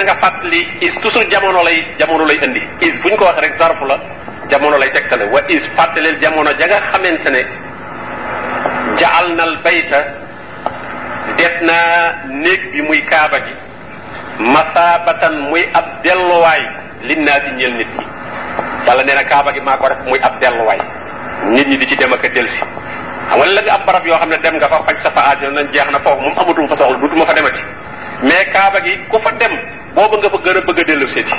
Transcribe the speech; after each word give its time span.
na 0.00 0.04
nga 0.08 0.16
fàttali 0.16 0.60
is 0.80 0.94
toujours 1.02 1.28
jamono 1.28 1.62
lay 1.62 1.84
jamono 1.98 2.24
lay 2.24 2.38
indi 2.42 2.60
is 2.80 2.96
fu 3.02 3.08
ñu 3.08 3.16
ko 3.16 3.24
wax 3.24 3.36
rek 3.40 3.54
zarfu 3.60 3.84
la 3.84 3.98
jamono 4.48 4.76
lay 4.78 4.90
tegtale. 4.90 5.24
Wa 5.28 5.40
is 5.48 5.68
fàttalil 5.76 6.16
jamono 6.20 6.50
ja 6.58 6.66
nga 6.66 6.80
xamante 6.90 7.28
ne 7.30 7.42
jaal 8.96 9.34
nal 9.36 9.58
bayta 9.64 10.00
def 11.36 11.60
naa 11.60 12.24
néeg 12.28 12.72
bi 12.72 12.82
muy 12.82 13.02
kaaba 13.04 13.38
gi 13.44 13.54
masaabatan 14.38 15.34
muy 15.50 15.68
ab 15.72 15.86
delluwaay 16.02 16.62
linnaasi 17.02 17.50
ñeel 17.58 17.74
nit 17.76 17.88
ñi. 17.98 18.04
Yàlla 18.86 19.02
nee 19.04 19.14
na 19.14 19.24
kaaba 19.24 19.52
gi 19.52 19.60
maa 19.60 19.76
ko 19.76 19.88
def 19.88 20.00
muy 20.08 20.18
ab 20.22 20.40
delluwaay. 20.40 20.78
Nit 21.52 21.66
ñi 21.68 21.76
di 21.76 21.86
ci 21.86 21.96
dem 21.96 22.12
ak 22.12 22.24
a 22.24 22.28
delsi 22.28 22.58
xam 23.30 23.38
nga 23.38 23.46
la 23.46 23.60
nga 23.62 23.72
ab 23.74 23.84
barab 23.86 24.06
yoo 24.06 24.16
xam 24.18 24.28
ne 24.30 24.38
dem 24.38 24.54
nga 24.56 24.68
fa 24.68 24.82
faj 24.82 24.96
sa 25.02 25.10
fa 25.10 25.20
aajo 25.20 25.50
nañ 25.50 25.68
jeex 25.72 25.90
na 25.92 25.98
foofu 26.00 26.20
moom 26.20 26.34
amatuma 26.38 26.68
fa 26.68 26.74
soxla 26.76 26.96
dutuma 26.98 27.26
fa 27.26 27.32
demati. 27.34 27.60
Mais 28.22 28.48
kaaba 28.52 28.80
gi 28.80 28.98
ku 29.08 29.18
fa 29.18 29.30
dem 29.38 29.52
booba 29.94 30.16
nga 30.18 30.28
gën 30.44 30.56
a 30.56 30.60
bëgg 30.66 30.78
a 30.80 30.84
dellu 30.84 31.06
seeti 31.06 31.34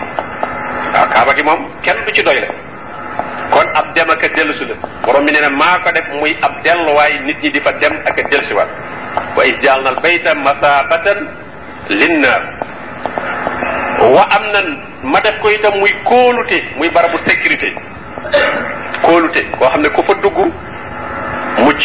waaw 0.93 1.07
kaaba 1.13 1.33
gi 1.35 1.43
moom 1.43 1.61
kenn 1.81 1.97
du 2.05 2.11
ci 2.13 2.21
doy 2.23 2.39
la 2.39 2.47
kon 3.51 3.67
ab 3.75 3.93
dem 3.95 4.09
ak 4.09 4.23
a 4.23 4.27
dellusi 4.35 4.65
la 4.65 4.75
borom 5.05 5.23
mi 5.23 5.31
nee 5.31 5.41
na 5.41 5.49
maa 5.49 5.79
ko 5.83 5.91
def 5.91 6.07
muy 6.19 6.37
ab 6.41 6.53
delluwaay 6.63 7.19
nit 7.25 7.37
ñi 7.43 7.51
di 7.51 7.59
fa 7.59 7.71
dem 7.73 7.93
ak 8.05 8.17
a 8.19 8.23
dellusiwaat 8.29 8.69
wa 9.35 9.43
is 9.45 9.57
jaal 9.61 9.81
nal 9.83 9.95
bayta 10.01 10.33
masabatan 10.35 11.19
linnaas 11.89 12.47
wa 14.15 14.23
am 14.37 14.45
nan 14.53 14.67
ma 15.03 15.19
def 15.21 15.39
ko 15.41 15.49
itam 15.49 15.79
muy 15.79 15.91
kóolute 16.03 16.63
muy 16.77 16.89
barabu 16.89 17.17
sécurité 17.17 17.73
kóolute 19.01 19.41
koo 19.59 19.67
xam 19.69 19.81
ne 19.81 19.89
ku 19.89 20.01
fa 20.03 20.13
dugg 20.21 20.37
mucc 21.63 21.83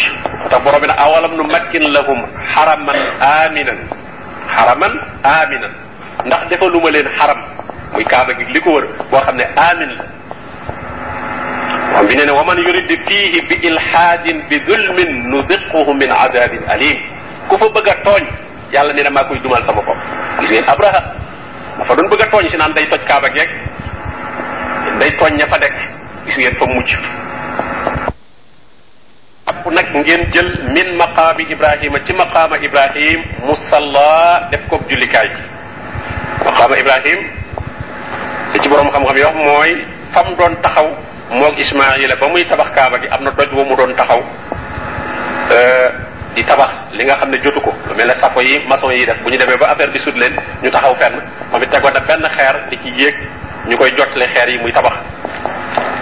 tax 0.49 0.63
borom 0.63 0.81
bi 0.81 0.87
ne 0.87 0.93
awalam 0.97 1.35
nu 1.35 1.43
makkin 1.43 1.83
lahum 1.91 2.19
xaraman 2.53 2.95
aminan. 3.19 3.79
Xaraman 4.47 4.93
aminan 5.23 5.71
ndax 6.25 6.47
defaluma 6.49 6.89
leen 6.91 7.07
xaram 7.17 7.39
muy 7.93 8.03
kaaba 8.05 8.33
gi 8.33 8.45
li 8.53 8.59
ko 8.61 8.71
wër 8.71 8.85
boo 9.11 9.21
xam 9.21 9.35
ne 9.35 9.45
amin 9.55 9.91
la 11.93 12.03
bi 12.03 12.15
ne 12.15 12.31
wa 12.31 12.43
man 12.43 12.57
yurid 12.57 12.89
fiihi 13.07 13.41
bi 13.49 13.55
ilhaadin 13.67 14.43
bi 14.49 14.61
zulmin 14.67 15.29
nudiquhu 15.31 15.93
min 15.93 16.11
adabin 16.11 16.61
alim 16.69 16.97
ku 17.47 17.57
fa 17.57 17.65
bëgg 17.69 17.89
a 17.89 17.95
tooñ 18.03 18.23
yàlla 18.73 18.93
nee 18.93 19.03
na 19.03 19.09
maa 19.09 19.23
koy 19.23 19.39
dumal 19.39 19.63
sama 19.63 19.81
bopp 19.81 19.97
gis 20.39 20.51
ngeen 20.51 20.69
abraha 20.69 21.01
dafa 21.79 21.95
doon 21.95 22.09
bëgg 22.09 22.21
a 22.21 22.27
tooñ 22.31 22.47
si 22.49 22.57
naan 22.57 22.73
day 22.73 22.85
toj 22.89 23.01
kaaba 23.07 23.27
geeg 23.29 23.49
day 24.99 25.11
tooñ 25.19 25.33
ña 25.37 25.47
fa 25.47 25.57
dekk 25.59 25.75
gis 26.25 26.37
ngeen 26.37 26.55
fa 26.59 26.65
mucc 26.65 26.89
app 29.45 29.65
nag 29.71 29.87
ngeen 29.95 30.21
jël 30.31 30.49
min 30.75 30.95
maqaami 30.97 31.43
ibrahima 31.49 31.99
ci 32.05 32.13
maqaama 32.13 32.57
ibrahim 32.61 33.19
musalla 33.47 34.47
def 34.51 34.67
ko 34.69 34.79
jullikaay 34.89 35.27
bi 35.29 35.41
maqaama 36.47 36.75
ibrahim. 36.79 37.19
Ci 38.61 38.67
borom 38.69 38.89
xam-xam 38.89 39.15
yi 39.17 39.23
wax 39.23 39.35
mooy 39.37 39.71
fam 40.13 40.27
doon 40.35 40.55
taxaw 40.63 40.87
moog 41.29 41.53
ismaila 41.59 42.15
ba 42.15 42.27
muy 42.27 42.43
tabax 42.47 42.69
kaaba 42.73 42.97
gi 42.99 43.07
am 43.11 43.21
na 43.23 43.31
doj 43.31 43.51
wa 43.53 43.63
mu 43.69 43.75
doon 43.75 43.93
taxaw 43.95 44.21
di 46.35 46.41
tabax 46.45 46.69
li 46.93 47.03
nga 47.05 47.17
xam 47.17 47.29
ne 47.29 47.37
jotu 47.41 47.61
ko 47.61 47.71
lu 47.89 47.93
mel 47.95 48.09
safo 48.15 48.41
yi 48.41 48.61
maçon 48.67 48.89
yi 48.91 49.05
def 49.05 49.17
bu 49.23 49.29
ñu 49.29 49.37
demee 49.37 49.57
ba 49.57 49.67
affaire 49.73 49.91
bi 49.91 49.99
sut 49.99 50.15
leen 50.17 50.33
ñu 50.63 50.69
taxaw 50.71 50.93
fenn 50.95 51.15
moom 51.51 51.61
it 51.63 51.69
tegoon 51.69 51.93
na 51.93 51.99
benn 51.99 52.25
xeer 52.35 52.55
di 52.69 52.77
ci 52.81 52.89
yéeg 52.97 53.15
ñu 53.67 53.77
koy 53.77 53.91
jottale 53.97 54.27
xeer 54.33 54.49
yi 54.49 54.57
muy 54.59 54.71
tabax 54.71 54.93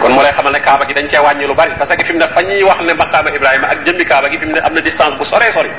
kon 0.02 0.12
moo 0.14 0.22
lay 0.24 0.32
xamal 0.32 0.52
ne 0.54 0.60
kaaba 0.60 0.86
gi 0.88 0.94
dañ 0.94 1.08
cee 1.10 1.20
wàññi 1.20 1.46
lu 1.48 1.56
bari 1.56 1.74
parce 1.78 1.96
que 1.98 2.04
fi 2.06 2.14
mu 2.14 2.20
ne 2.20 2.28
fa 2.28 2.42
ñuy 2.42 2.64
wax 2.64 2.80
ne 2.82 2.94
maqaama 2.94 3.30
ibrahima 3.36 3.68
ak 3.68 3.84
jëmmi 3.86 4.06
kaaba 4.06 4.30
gi 4.30 4.38
fi 4.38 4.46
mu 4.46 4.52
ne 4.54 4.60
am 4.64 4.74
na 4.74 4.82
distance 4.82 5.18
bu 5.18 5.24
sore 5.26 5.52
sori 5.54 5.72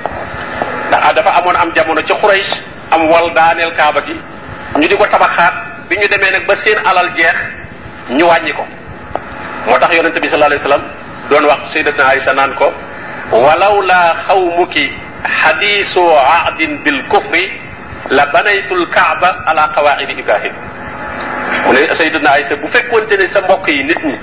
ndax 0.89 1.15
dafa 1.15 1.31
amoon 1.41 1.57
am 1.57 1.73
jamono 1.75 2.01
ci 2.03 2.13
xurays 2.15 2.49
am 2.91 3.09
wal 3.11 3.33
daaneel 3.35 3.73
kaaba 3.77 4.01
gi 4.07 4.17
ñu 4.79 4.89
di 4.89 4.97
ko 4.97 5.07
tabaxaat 5.07 5.55
bi 5.89 5.97
ñu 5.97 6.09
demee 6.09 6.31
nag 6.31 6.47
ba 6.47 6.55
seen 6.57 6.79
alal 6.85 7.11
jeex 7.17 7.37
ñu 8.11 8.25
wàññi 8.27 8.53
ko. 8.53 8.65
Moo 9.67 9.79
tax 9.79 9.95
yonente 9.95 10.21
bi 10.21 10.29
sallallahu 10.29 10.53
alayhi 10.53 10.63
wasallam 10.65 10.85
doon 11.31 11.45
wax 11.47 11.61
sayyidatuna 11.73 12.09
Aïsa 12.09 12.35
naan 12.35 12.55
ko 12.55 12.73
walaw 13.33 13.81
la 13.83 14.17
xawmuki 14.29 14.93
xadiisu 15.43 16.03
ahdin 16.15 16.83
bil 16.85 17.03
kufri 17.09 17.51
la 18.11 18.27
banaytul 18.27 18.87
kaaba 18.91 19.43
ala 19.47 19.69
qawaidi 19.75 20.13
ibrahim. 20.21 20.55
Mu 21.67 21.73
ne 21.73 21.95
sayyidatuna 21.95 22.31
Aïsa 22.31 22.57
bu 22.57 22.69
fekkonte 22.69 23.17
ne 23.17 23.27
sa 23.27 23.41
mbokk 23.43 23.69
yi 23.69 23.85
nit 23.85 23.99
ñi 24.05 24.19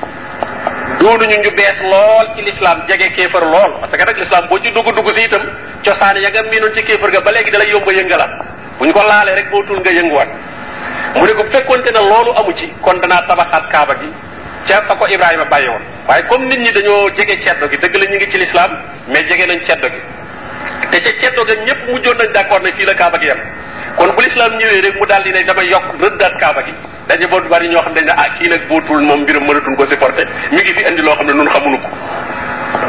doonuñu 0.99 1.37
ñu 1.43 1.51
bees 1.57 1.77
lool 1.81 2.27
ci 2.35 2.41
l'islam 2.41 2.83
jege 2.87 3.09
kéefar 3.15 3.41
lool. 3.43 3.79
Parce 3.81 3.91
que 3.97 4.05
nag 4.05 4.17
l'islam 4.17 4.47
boo 4.47 4.59
ci 4.61 4.71
dugg 4.71 4.85
dugg 4.95 5.09
si 5.11 5.23
itam 5.23 5.41
cosaan 5.83 6.15
ya 6.21 6.29
nga 6.29 6.43
miinoon 6.43 6.71
ci 6.73 6.83
kéefar 6.83 7.09
ga 7.11 7.21
ba 7.21 7.31
léegi 7.31 7.51
dalay 7.51 7.69
yomba 7.69 7.91
yëngalaat 7.91 8.31
bu 8.77 8.85
ñu 8.85 8.91
ko 8.93 9.01
laalee 9.07 9.35
rek 9.35 9.49
boo 9.51 9.63
tul 9.63 9.79
nga 9.79 9.91
yënguwaat. 9.91 10.29
Mu 11.15 11.25
ne 11.25 11.33
ko 11.33 11.43
fekkonte 11.49 11.91
ne 11.91 11.99
loolu 12.09 12.31
amu 12.35 12.53
ci 12.53 12.71
kon 12.81 12.97
danaa 12.99 13.21
tabaxaat 13.27 13.67
kaaba 13.71 13.93
gi. 14.01 14.09
Ca 14.67 14.81
fa 14.87 14.95
ko 14.95 15.05
Ibrahima 15.07 15.45
bàyyi 15.45 15.67
woon. 15.69 15.81
Waaye 16.07 16.23
comme 16.27 16.45
nit 16.47 16.59
ñi 16.59 16.71
dañoo 16.71 17.09
jege 17.15 17.37
ceddo 17.39 17.67
gi 17.69 17.77
dëgg 17.77 17.95
la 17.95 18.05
ñu 18.05 18.15
ngi 18.15 18.29
ci 18.31 18.37
l'islam 18.37 18.71
mais 19.07 19.25
jege 19.27 19.45
nañ 19.45 19.59
ceddo 19.63 19.87
gi. 19.89 19.99
Te 20.91 21.01
ca 21.01 21.09
ceddo 21.19 21.43
ga 21.43 21.53
ñëpp 21.55 21.87
mujjoon 21.89 22.17
nañ 22.17 22.31
d'accord 22.33 22.61
ne 22.63 22.71
fii 22.71 22.85
la 22.85 22.93
kaaba 22.95 23.17
gi 23.19 23.25
yem. 23.25 23.39
Kon 23.97 24.09
bu 24.15 24.21
l'islam 24.21 24.51
ñëwee 24.57 24.81
rek 24.81 24.95
mu 24.99 25.05
daal 25.05 25.21
di 25.23 25.31
ne 25.31 25.43
damay 25.43 25.67
yokk 25.67 25.85
rëddaat 26.01 26.35
kaaba 26.39 26.63
gi. 26.63 26.73
Dañu 27.07 27.27
boot 27.27 27.47
bari 27.49 27.67
ñoo 27.69 27.81
xam 27.81 27.93
ne 27.93 28.11
ah 28.15 28.29
kii 28.37 28.47
nag 28.49 28.67
bootul 28.67 29.01
moom 29.03 29.21
mbiram 29.21 29.43
mënatuñ 29.43 29.75
ko 29.75 29.85
supporter. 29.85 30.25
Mi 30.51 30.57
ngi 30.61 30.73
fi 30.73 30.81
indi 30.89 31.01
loo 31.01 31.15
xam 31.15 31.25
ne 31.27 31.33
nun 31.33 31.47
xamuñu 31.49 31.77
ko. 31.81 31.89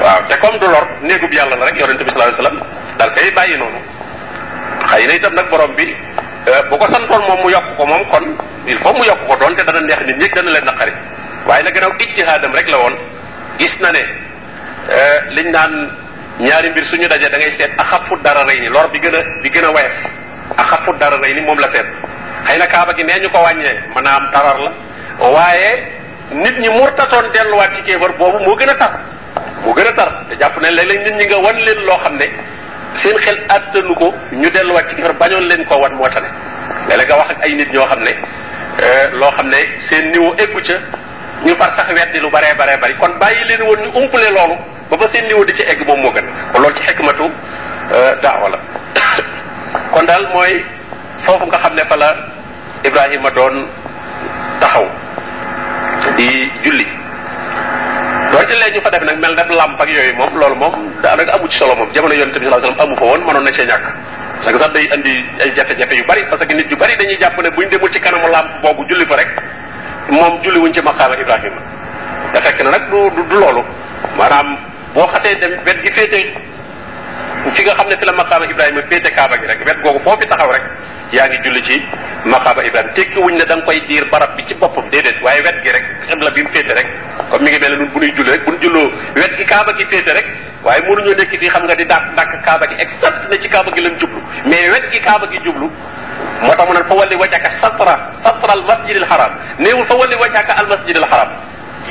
Waaw 0.03 0.23
te 0.29 0.39
comme 0.41 0.59
du 0.59 0.67
lor 0.67 0.87
néegub 1.03 1.33
yàlla 1.33 1.57
la 1.57 1.67
rek 1.67 1.79
yonente 1.81 2.05
bi 2.05 2.11
sallallahu 2.11 2.41
alayhi 2.41 2.57
wasallam 2.57 2.97
daal 2.99 3.13
koy 3.15 3.31
bàyyi 3.35 3.57
noonu 3.59 3.81
xëy 4.91 5.07
na 5.07 5.15
itam 5.15 5.35
nag 5.35 5.49
borom 5.51 5.75
bi 5.75 5.87
bu 6.71 6.77
ko 6.79 6.87
santoon 6.93 7.23
moom 7.29 7.41
mu 7.43 7.51
yokk 7.51 7.77
ko 7.77 7.87
moom 7.87 8.05
kon 8.11 8.25
il 8.67 8.79
faut 8.79 8.93
mu 8.95 9.05
yokk 9.05 9.27
ko 9.29 9.37
doon 9.37 9.55
te 9.57 9.63
dana 9.65 9.81
neex 9.81 10.01
nit 10.07 10.17
ñi 10.19 10.29
dana 10.35 10.51
leen 10.51 10.65
naqari 10.65 10.93
waaye 11.47 11.63
nag 11.63 11.75
gannaaw 11.75 11.93
ijtihaadam 11.99 12.53
rek 12.53 12.69
la 12.71 12.79
woon 12.79 12.95
gis 13.59 13.81
na 13.81 13.93
ne 13.93 14.03
liñ 15.37 15.51
naan 15.51 15.91
ñaari 16.41 16.71
mbir 16.71 16.85
suñu 16.85 17.09
dajee 17.09 17.31
da 17.31 17.39
ngay 17.39 17.53
seet 17.57 17.73
axafu 17.79 18.17
dara 18.23 18.45
rey 18.45 18.61
ni 18.61 18.69
lor 18.69 18.89
bi 18.91 18.99
gën 18.99 19.15
a 19.15 19.23
bi 19.43 19.49
gën 19.51 19.65
a 19.65 19.71
woyof 19.71 19.97
axafu 20.57 20.93
dara 20.99 21.17
rey 21.23 21.35
ni 21.35 21.41
moom 21.41 21.59
la 21.59 21.69
seet 21.69 21.87
xëy 22.47 22.59
na 22.59 22.67
kaaba 22.67 22.93
gi 22.95 23.05
nee 23.05 23.21
ñu 23.21 23.29
ko 23.31 23.39
wàññee 23.39 23.83
mën 23.95 24.07
am 24.07 24.31
tarar 24.33 24.59
la 24.61 24.71
waaye 25.31 25.71
nit 26.33 26.59
ñi 26.59 26.69
murtatoon 26.69 27.31
delluwaat 27.33 27.73
ci 27.75 27.83
kéefar 27.83 28.13
boobu 28.19 28.39
moo 28.45 28.57
gën 28.57 28.69
a 28.71 28.75
tar. 28.75 28.93
Moo 29.65 29.73
gën 29.75 29.87
a 29.87 29.93
tar. 29.93 30.25
Te 30.29 30.37
jàpp 30.41 30.57
ne 30.61 30.71
léeg-léeg 30.71 31.05
nit 31.05 31.15
ñi 31.21 31.27
nga 31.27 31.39
wan 31.39 31.57
leen 31.57 31.81
loo 31.87 31.99
xam 32.03 32.17
ne 32.17 32.27
seen 32.95 33.17
xel 33.19 33.39
àttanu 33.49 33.95
ko 33.95 34.15
ñu 34.33 34.51
delluwaat 34.51 34.89
ci 34.89 34.95
kéefar 34.97 35.15
bañoon 35.19 35.47
leen 35.49 35.65
koo 35.67 35.79
wan 35.81 35.95
moo 35.97 36.09
tane 36.09 36.29
léeg-léeg 36.89 37.09
nga 37.09 37.17
wax 37.17 37.31
ak 37.31 37.43
ay 37.45 37.55
nit 37.55 37.73
ñoo 37.73 37.87
xam 37.87 38.01
ne 38.03 38.13
loo 39.13 39.31
xam 39.37 39.49
ne 39.49 39.59
seen 39.89 40.11
niveau 40.13 40.35
eggu 40.39 40.61
ca 40.63 40.75
ñu 41.45 41.55
far 41.57 41.71
sax 41.77 41.89
weddi 41.93 42.19
lu 42.21 42.31
baree 42.31 42.55
baree 42.55 42.77
bari. 42.77 42.95
kon 42.99 43.19
bàyyi 43.21 43.45
leen 43.49 43.63
woon 43.63 43.81
ñu 43.83 43.91
umpale 44.01 44.31
loolu 44.31 44.57
ba 44.91 44.97
ba 44.97 45.07
seen 45.13 45.25
niveau 45.27 45.45
di 45.45 45.53
ci 45.55 45.63
egg 45.63 45.81
moom 45.87 46.01
moo 46.01 46.13
gën. 46.13 46.25
kon 46.53 46.61
loolu 46.63 46.75
ci 46.77 46.83
xikmatu 46.83 47.27
daawa 48.23 48.49
la. 48.49 48.59
kon 49.93 50.05
daal 50.07 50.27
mooy 50.33 50.65
foofu 51.25 51.47
nga 51.47 51.59
xam 51.59 51.75
ne 51.75 51.85
fa 51.85 51.97
la 51.97 52.11
Ibrahima 52.85 53.31
doon 53.31 53.69
taxaw 54.61 54.87
di 56.17 56.51
julli. 56.63 57.04
Doonte 58.35 58.55
léegi 58.61 58.77
ñu 58.79 58.83
fa 58.83 58.91
def 58.91 59.03
nag 59.03 59.19
mel 59.23 59.35
ne 59.35 59.55
lamp 59.55 59.81
ak 59.81 59.89
yooyu 59.89 60.15
moom 60.19 60.35
loolu 60.41 60.57
moom 60.57 60.75
daanaka 61.03 61.33
amu 61.35 61.47
ci 61.49 61.59
solo 61.59 61.75
moom 61.77 61.91
jamono 61.95 62.15
yonente 62.15 62.39
bi 62.39 62.45
sallallahu 62.47 62.67
alayhi 62.67 62.79
wasallam 62.79 62.91
amu 62.91 62.97
fa 62.99 63.05
woon 63.05 63.21
mënoon 63.27 63.45
na 63.45 64.05
parce 64.45 64.53
que 64.53 64.59
sax 64.59 64.73
day 64.75 64.89
andi 64.93 65.15
ay 65.41 65.51
jafe-jafe 65.55 65.95
yu 65.97 66.05
bari 66.07 66.23
parce 66.29 66.45
que 66.47 66.55
nit 66.55 66.69
yu 66.71 66.77
bari 66.77 66.97
dañuy 66.97 67.17
jàpp 67.21 67.39
ne 67.43 67.51
buñ 67.51 67.69
demul 67.71 67.91
ci 67.91 68.01
kanamu 68.01 68.29
lamp 68.31 68.49
boobu 68.63 68.85
julli 68.89 69.07
fa 69.07 69.17
rek 69.17 69.31
moom 70.11 70.43
julli 70.43 70.59
wuñ 70.59 70.73
ci 70.75 70.81
maqaama 70.83 71.15
Ibrahima 71.17 71.61
te 72.33 72.41
fekk 72.41 72.61
na 72.65 72.71
nag 72.71 72.91
du 72.91 73.11
du 73.29 73.37
loolu 73.39 73.63
maanaam 74.19 74.57
boo 74.95 75.07
xasee 75.07 75.39
dem 75.39 75.53
wet 75.65 75.79
gi 75.83 75.91
féete 75.93 76.21
fi 77.55 77.63
nga 77.65 77.75
xam 77.75 77.89
ne 77.89 77.97
fi 77.99 78.05
la 78.05 78.13
maqaama 78.13 78.45
Ibrahima 78.47 78.83
féete 78.89 79.11
kaaba 79.15 79.37
gi 79.39 79.47
rek 79.47 79.61
wet 79.67 79.79
googu 79.83 80.01
foo 80.05 80.17
fi 80.21 80.27
taxaw 80.27 80.51
rek 80.51 80.65
yaa 81.17 81.27
ngi 81.29 81.39
julli 81.45 81.63
ci 81.63 81.77
maqaama 82.33 82.63
Ibrahima 82.65 82.93
tekki 82.95 83.19
wuñ 83.19 83.35
ne 83.39 83.45
da 83.45 83.55
nga 83.57 83.65
koy 83.65 83.81
diir 83.87 84.05
barab 84.11 84.37
bi 84.37 84.45
ci 84.47 84.55
boppam 84.55 84.89
déedéet 84.91 85.21
waaye 85.23 85.41
wet 85.43 85.63
gi 85.63 85.71
rek 85.71 85.85
xibla 86.09 86.31
bi 86.31 86.43
mu 86.43 86.51
féete 86.53 86.73
rek 86.75 86.87
comme 87.31 87.45
mi 87.45 87.51
ngi 87.51 87.59
mel 87.61 87.77
nun 87.79 87.89
bu 87.93 87.99
ñuy 88.01 88.13
julli 88.17 88.31
rek 88.31 88.45
bu 88.45 88.51
ñu 88.53 88.59
julloo 88.63 88.91
wet 89.17 89.37
gi 89.37 89.45
kaaba 89.45 89.73
gi 89.79 89.85
féete 89.91 90.13
rek 90.13 90.27
waaye 90.65 90.81
mënuñoo 90.83 91.15
nekk 91.19 91.39
fii 91.41 91.49
xam 91.49 91.65
nga 91.65 91.75
di 91.75 91.85
dàq 91.85 92.05
dàq 92.17 92.31
kaaba 92.45 92.67
gi 92.67 92.75
exact 92.79 93.29
ne 93.31 93.39
ci 93.41 93.49
kaaba 93.49 93.71
gi 93.75 93.81
lañ 93.81 93.99
jublu. 94.01 94.21
Mais 94.47 94.71
wet 94.71 94.91
gi 94.93 95.01
kaaba 95.01 95.27
gi 95.31 95.39
jublu. 95.45 95.71
Moo 96.43 96.55
tax 96.57 96.67
mu 96.67 96.73
naan 96.73 96.87
fa 96.89 96.95
walli 96.95 97.15
wajhaka 97.17 97.51
satra 97.61 97.95
satra 98.23 98.53
al 98.53 98.63
masjid 98.65 98.97
al 98.97 99.07
haram. 99.11 99.33
Néewul 99.59 99.85
fa 99.87 99.95
walli 99.95 100.15
wajhaka 100.17 100.53
al 100.57 100.67
masjid 100.67 100.97
al 100.97 101.05
haram. 101.11 101.29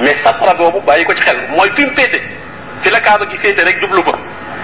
Mais 0.02 0.16
satra 0.24 0.54
boobu 0.56 0.82
bàyyi 0.82 1.06
ko 1.06 1.14
ci 1.14 1.22
xel 1.22 1.38
mooy 1.56 1.70
fi 1.76 1.86
mu 1.86 1.94
féete 1.94 2.20
fi 2.82 2.90
la 2.90 3.00
kaaba 3.00 3.26
gi 3.30 3.38
féete 3.38 3.64
rek 3.64 3.80
jublu 3.80 4.02
fa 4.04 4.12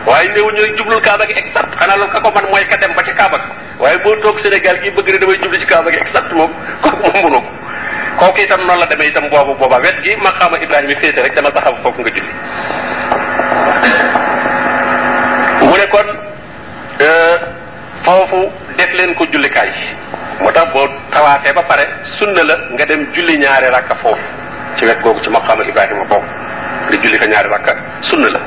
waaye 0.08 0.30
néew 0.34 0.50
ñooy 0.52 0.76
jublul 0.78 1.02
kaaba 1.02 1.26
gi 1.28 1.34
exact 1.42 1.76
xanaa 1.80 1.98
loolu 1.98 2.12
ka 2.12 2.20
ko 2.22 2.30
man 2.36 2.46
mooy 2.52 2.66
ka 2.68 2.78
dem 2.78 2.94
ba 2.96 3.04
ci 3.04 3.14
kaaba 3.14 3.38
gi 3.38 3.50
waaye 3.80 3.98
boo 4.04 4.16
toog 4.22 4.38
Sénégal 4.40 4.78
gi 4.84 4.92
bëgg 4.92 5.10
ne 5.12 5.18
damay 5.18 5.38
jublu 5.42 5.58
ci 5.60 5.66
kaaba 5.66 5.90
gi 5.92 5.98
exact 5.98 6.32
moom 6.34 6.52
kooku 6.82 6.98
moom 7.04 7.24
mënoo 7.24 7.42
ko 7.42 8.26
kooku 8.26 8.42
itam 8.42 8.62
noonu 8.66 8.80
la 8.80 8.86
demee 8.86 9.08
itam 9.10 9.30
boobu 9.30 9.54
booba 9.56 9.80
wet 9.80 10.02
gi 10.04 10.16
maqaama 10.16 10.58
Ibrahima 10.60 11.00
féete 11.00 11.22
rek 11.22 11.34
dama 11.36 11.52
taxaw 11.52 11.76
foofu 11.84 12.02
nga 12.02 12.12
julli 12.12 12.34
mu 15.68 15.76
ne 15.78 15.88
kon 15.94 16.08
foofu 18.04 18.40
def 18.78 18.90
def 18.90 18.94
leen 18.98 19.14
ko 19.16 19.24
jullikaay 19.32 19.70
moo 20.42 20.52
tax 20.52 20.68
boo 20.74 20.88
tawaafee 21.12 21.54
ba 21.54 21.64
pare 21.64 21.86
sunna 22.18 22.44
la 22.44 22.56
nga 22.74 22.86
dem 22.86 23.02
julli 23.14 23.38
ñaari 23.38 23.68
rakka 23.76 23.96
foofu 24.02 24.24
ci 24.76 24.86
wet 24.86 25.00
googu 25.02 25.20
ci 25.24 25.30
maqaama 25.30 25.64
ibrahima 25.64 26.06
boobu 26.06 26.26
nga 26.88 26.98
julli 27.02 27.18
fa 27.18 27.26
ñaari 27.28 27.50
rakka 27.50 27.72
sunna 28.02 28.30
la 28.36 28.40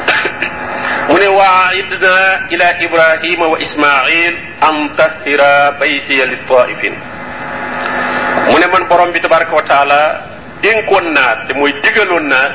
mu 1.10 1.18
ne 1.18 1.26
waidna 1.26 2.16
ila 2.54 2.68
ibrahima 2.86 3.46
wa 3.50 3.58
ismail 3.58 4.34
an 4.62 4.76
tahira 4.94 5.74
baytiya 5.80 6.24
li 6.30 6.36
taifin. 6.46 6.94
Mu 8.50 8.56
ne 8.62 8.66
man 8.70 8.86
borom 8.86 9.10
bi 9.10 9.18
tabaraka 9.20 9.50
wa 9.58 9.62
taala 9.66 10.00
dénkoon 10.62 11.06
naa 11.16 11.46
te 11.50 11.52
mooy 11.58 11.72
digaloon 11.82 12.26
naa 12.30 12.48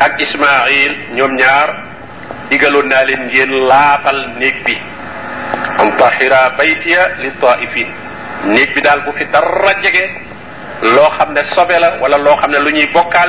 ak 0.00 0.12
ismail 0.24 0.92
ñoom 1.16 1.32
ñaar 1.36 1.68
digaloon 2.50 2.88
naa 2.88 3.04
leen 3.04 3.22
ngeen 3.28 3.52
laabal 3.68 4.18
néeg 4.40 4.56
bi 4.64 4.74
an 5.80 5.92
tahira 6.00 6.56
baytiya 6.56 7.02
li 7.20 7.30
taifin. 7.40 7.88
Néeg 8.48 8.72
bi 8.74 8.80
daal 8.80 9.04
bu 9.04 9.12
fi 9.12 9.24
dara 9.28 9.72
jege 9.82 10.04
loo 10.94 11.10
xam 11.18 11.32
ne 11.36 11.42
la 11.80 11.88
wala 12.00 12.16
loo 12.16 12.36
xam 12.40 12.50
ne 12.50 12.58
lu 12.64 12.70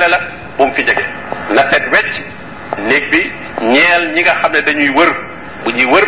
la 0.08 0.18
bu 0.56 0.64
mu 0.64 0.72
fi 0.72 0.82
jege. 0.84 1.04
Na 1.52 1.62
set 1.70 1.84
wecc 1.92 2.39
néeg 2.78 3.10
bi 3.10 3.20
ñeel 3.66 4.12
ñi 4.14 4.22
nga 4.22 4.34
xam 4.42 4.52
ne 4.52 4.60
dañuy 4.62 4.88
wër 4.90 5.10
bu 5.64 5.70
ñuy 5.70 5.84
wër 5.86 6.06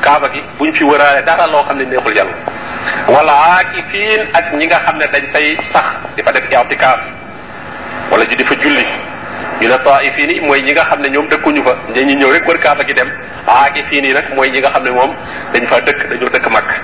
kaaba 0.00 0.28
gi 0.32 0.40
buñ 0.58 0.72
fi 0.74 0.84
wëraale 0.84 1.22
dara 1.24 1.46
loo 1.46 1.62
xam 1.64 1.76
ne 1.78 1.84
neexul 1.84 2.14
yàlla. 2.16 2.34
wala 3.08 3.32
aakifiin 3.32 4.20
ak 4.32 4.52
ñi 4.54 4.66
nga 4.66 4.78
xam 4.84 4.96
ne 4.98 5.06
dañ 5.12 5.24
fay 5.32 5.56
sax 5.72 5.86
di 6.16 6.22
fa 6.22 6.32
def 6.32 6.44
i'tikaaf 6.50 7.00
wala 8.10 8.24
ñu 8.24 8.34
di 8.36 8.44
fa 8.44 8.54
julli. 8.54 8.86
taifiin 9.84 10.30
yi 10.30 10.40
mooy 10.40 10.62
ñi 10.62 10.72
nga 10.72 10.84
xam 10.84 11.00
ne 11.00 11.08
ñoom 11.08 11.26
dëkkuñu 11.28 11.62
fa 11.64 11.74
ñu 11.94 12.02
ñëw 12.02 12.30
rek 12.32 12.46
wër 12.48 12.58
kaaba 12.58 12.84
gi 12.84 12.92
dem. 12.94 13.08
aakifiin 13.46 14.04
yi 14.04 14.12
nag 14.12 14.34
mooy 14.34 14.50
ñi 14.50 14.58
nga 14.60 14.70
xam 14.70 14.82
ne 14.84 14.90
moom 14.90 15.14
dañ 15.52 15.66
fa 15.66 15.80
dëkk 15.80 16.08
dañoo 16.08 16.28
dëkk 16.28 16.46
makka. 16.50 16.74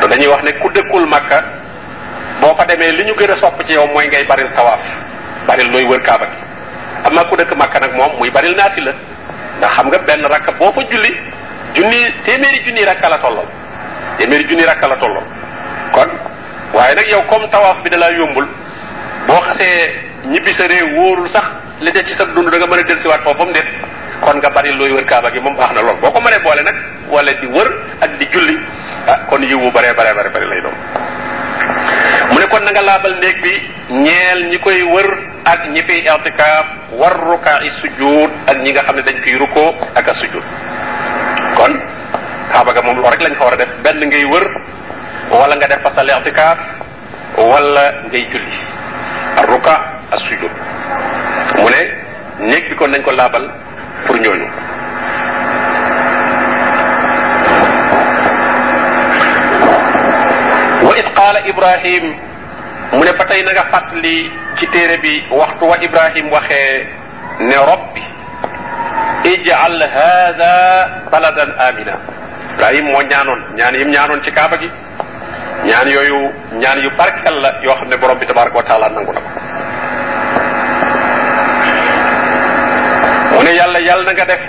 te 0.00 0.06
dañuy 0.08 0.26
wax 0.28 0.42
ne 0.42 0.52
ku 0.60 0.68
dëkkul 0.70 1.06
makka 1.08 1.38
boo 2.40 2.54
fa 2.56 2.64
demee 2.66 2.92
li 2.92 3.04
ñu 3.04 3.14
gën 3.14 3.30
a 3.30 3.36
sopp 3.36 3.62
ci 3.66 3.72
yow 3.72 3.86
mooy 3.92 4.06
ngay 4.08 4.24
baril 4.26 4.50
tawaaf 4.54 4.80
baril 5.46 5.70
looy 5.72 5.84
wër 5.84 6.00
kaaba 6.02 6.26
gi 6.26 6.53
amma 7.04 7.24
ku 7.24 7.36
dëkk 7.36 7.52
makka 7.56 7.78
nag 7.80 7.94
moom 7.96 8.18
muy 8.18 8.30
baril 8.30 8.54
naati 8.56 8.80
la. 8.80 8.92
Ndax 9.58 9.70
xam 9.76 9.86
nga 9.88 9.98
benn 10.06 10.24
rakka 10.26 10.52
fa 10.58 10.82
julli 10.90 11.10
junni 11.74 12.00
téeméeri 12.24 12.58
junni 12.64 12.84
rakka 12.84 13.08
la 13.08 13.18
tolloo 13.18 13.46
téeméeri 14.18 14.44
junni 14.48 14.64
rakka 14.64 14.88
la 14.88 14.96
tolloo 14.96 15.22
kon 15.92 16.08
waaye 16.74 16.94
nag 16.94 17.06
yow 17.10 17.22
comme 17.28 17.48
tawaaf 17.50 17.82
bi 17.82 17.90
da 17.90 17.96
laa 17.98 18.10
yombul 18.10 18.46
boo 19.26 19.40
xasee 19.46 19.94
ñibbi 20.26 20.52
sa 20.54 20.66
réew 20.66 20.86
wóorul 20.96 21.28
sax 21.28 21.44
li 21.80 21.90
des 21.92 22.02
ci 22.04 22.14
sa 22.14 22.24
dund 22.26 22.48
da 22.50 22.56
nga 22.58 22.66
mën 22.66 22.78
a 22.78 22.82
dellusiwaat 22.82 23.22
foofu 23.22 23.38
ba 23.38 23.44
mu 23.44 23.52
déet 23.52 23.66
kon 24.20 24.36
nga 24.38 24.50
bari 24.50 24.72
looy 24.74 24.92
wër 24.92 25.04
kaaba 25.04 25.30
gi 25.30 25.40
moom 25.40 25.56
baax 25.56 25.72
na 25.74 25.82
lool. 25.82 25.96
Boo 26.00 26.10
ko 26.10 26.20
mënee 26.20 26.42
boole 26.42 26.62
nag 26.62 26.76
wala 27.10 27.32
di 27.32 27.46
wër 27.46 27.68
ak 28.00 28.10
di 28.18 28.26
julli 28.32 28.56
ah 29.06 29.18
kon 29.28 29.42
yiwu 29.42 29.70
baree 29.72 29.94
baree 29.94 30.14
bare 30.14 30.30
bari 30.30 30.46
lay 30.46 30.60
doon. 30.62 30.76
Mu 32.32 32.38
ne 32.38 32.46
kon 32.48 32.60
na 32.64 32.70
nga 32.70 32.82
laabal 32.82 33.14
néeg 33.20 33.40
bi 33.42 33.52
ñeel 34.02 34.48
ñi 34.50 34.58
koy 34.60 34.82
wër 34.82 35.08
ak 35.44 35.60
ñi 35.72 35.82
fiy 35.86 36.00
i'tikaaf 36.08 36.66
war 37.00 37.14
rukaa 37.30 37.58
i 37.62 37.70
sujud 37.80 38.30
ak 38.50 38.56
ñi 38.64 38.70
nga 38.72 38.82
xam 38.86 38.96
ne 38.96 39.02
dañ 39.02 39.16
fiy 39.24 39.36
rukkoo 39.38 39.70
ak 39.94 40.06
sujud 40.20 40.44
kon 41.56 41.72
kaaba 42.52 42.72
ga 42.72 42.82
moom 42.84 42.96
loolu 42.96 43.10
rek 43.12 43.22
lañ 43.22 43.34
fa 43.38 43.44
war 43.44 43.54
a 43.54 43.56
def 43.56 43.70
benn 43.84 44.00
ngay 44.08 44.24
wër 44.32 44.46
wala 45.30 45.54
nga 45.56 45.66
def 45.68 45.82
fa 45.82 45.90
sa 45.94 46.02
i'tikaaf 46.02 46.58
wala 47.36 47.84
ngay 48.08 48.24
julli 48.32 48.58
ruka 49.50 49.74
as 50.14 50.20
sujud 50.28 50.52
mu 51.58 51.68
ne 51.74 51.82
néeg 52.48 52.64
bi 52.70 52.74
kon 52.76 52.90
nañ 52.90 53.02
ko 53.02 53.10
laabal 53.12 53.44
pour 54.06 54.16
ñooñu 54.16 54.48
wa 60.86 60.92
id 61.00 61.08
qaala 61.16 61.40
ibrahim 61.48 62.04
mu 62.96 63.02
ne 63.04 63.12
ba 63.18 63.24
tey 63.24 63.42
na 63.44 63.52
nga 63.52 63.64
fàttali 63.72 64.30
ci 64.58 64.66
téere 64.68 64.96
bi 64.98 65.12
waxtu 65.30 65.64
wa 65.66 65.76
ibrahim 65.86 66.30
waxee 66.32 66.86
ne 67.40 67.56
robbi 67.70 68.02
ij'al 69.32 69.78
hada 69.94 70.54
baladan 71.10 71.50
amina 71.66 71.94
ibrahim 72.54 72.84
moo 72.92 73.02
ñaanoon 73.02 73.40
ñaan 73.56 73.74
yim 73.74 73.90
ñaanoon 73.90 74.22
ci 74.22 74.30
kaaba 74.32 74.56
gi 74.58 74.70
ñaan 75.64 75.88
yooyu 75.88 76.20
ñaan 76.62 76.78
yu 76.84 76.90
barkel 76.98 77.36
la 77.40 77.50
yoo 77.64 77.74
xam 77.74 77.88
ne 77.88 77.96
borom 77.96 78.18
bi 78.18 78.26
tabaraka 78.26 78.56
wa 78.56 78.62
taala 78.62 78.88
nangu 78.88 79.12
na 79.12 79.20
ko 79.20 79.30
mu 83.34 83.42
ne 83.42 83.50
yàlla 83.58 83.78
yàlla 83.80 84.04
na 84.04 84.12
nga 84.12 84.24
def 84.24 84.42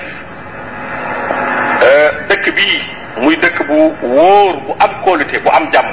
dëkk 2.30 2.46
bii 2.56 2.82
muy 3.22 3.36
dëkk 3.38 3.58
bu 3.68 3.80
wóor 4.02 4.54
bu 4.66 4.76
am 4.80 4.92
kóolute 5.04 5.40
bu 5.44 5.50
am 5.50 5.72
jàmm 5.72 5.90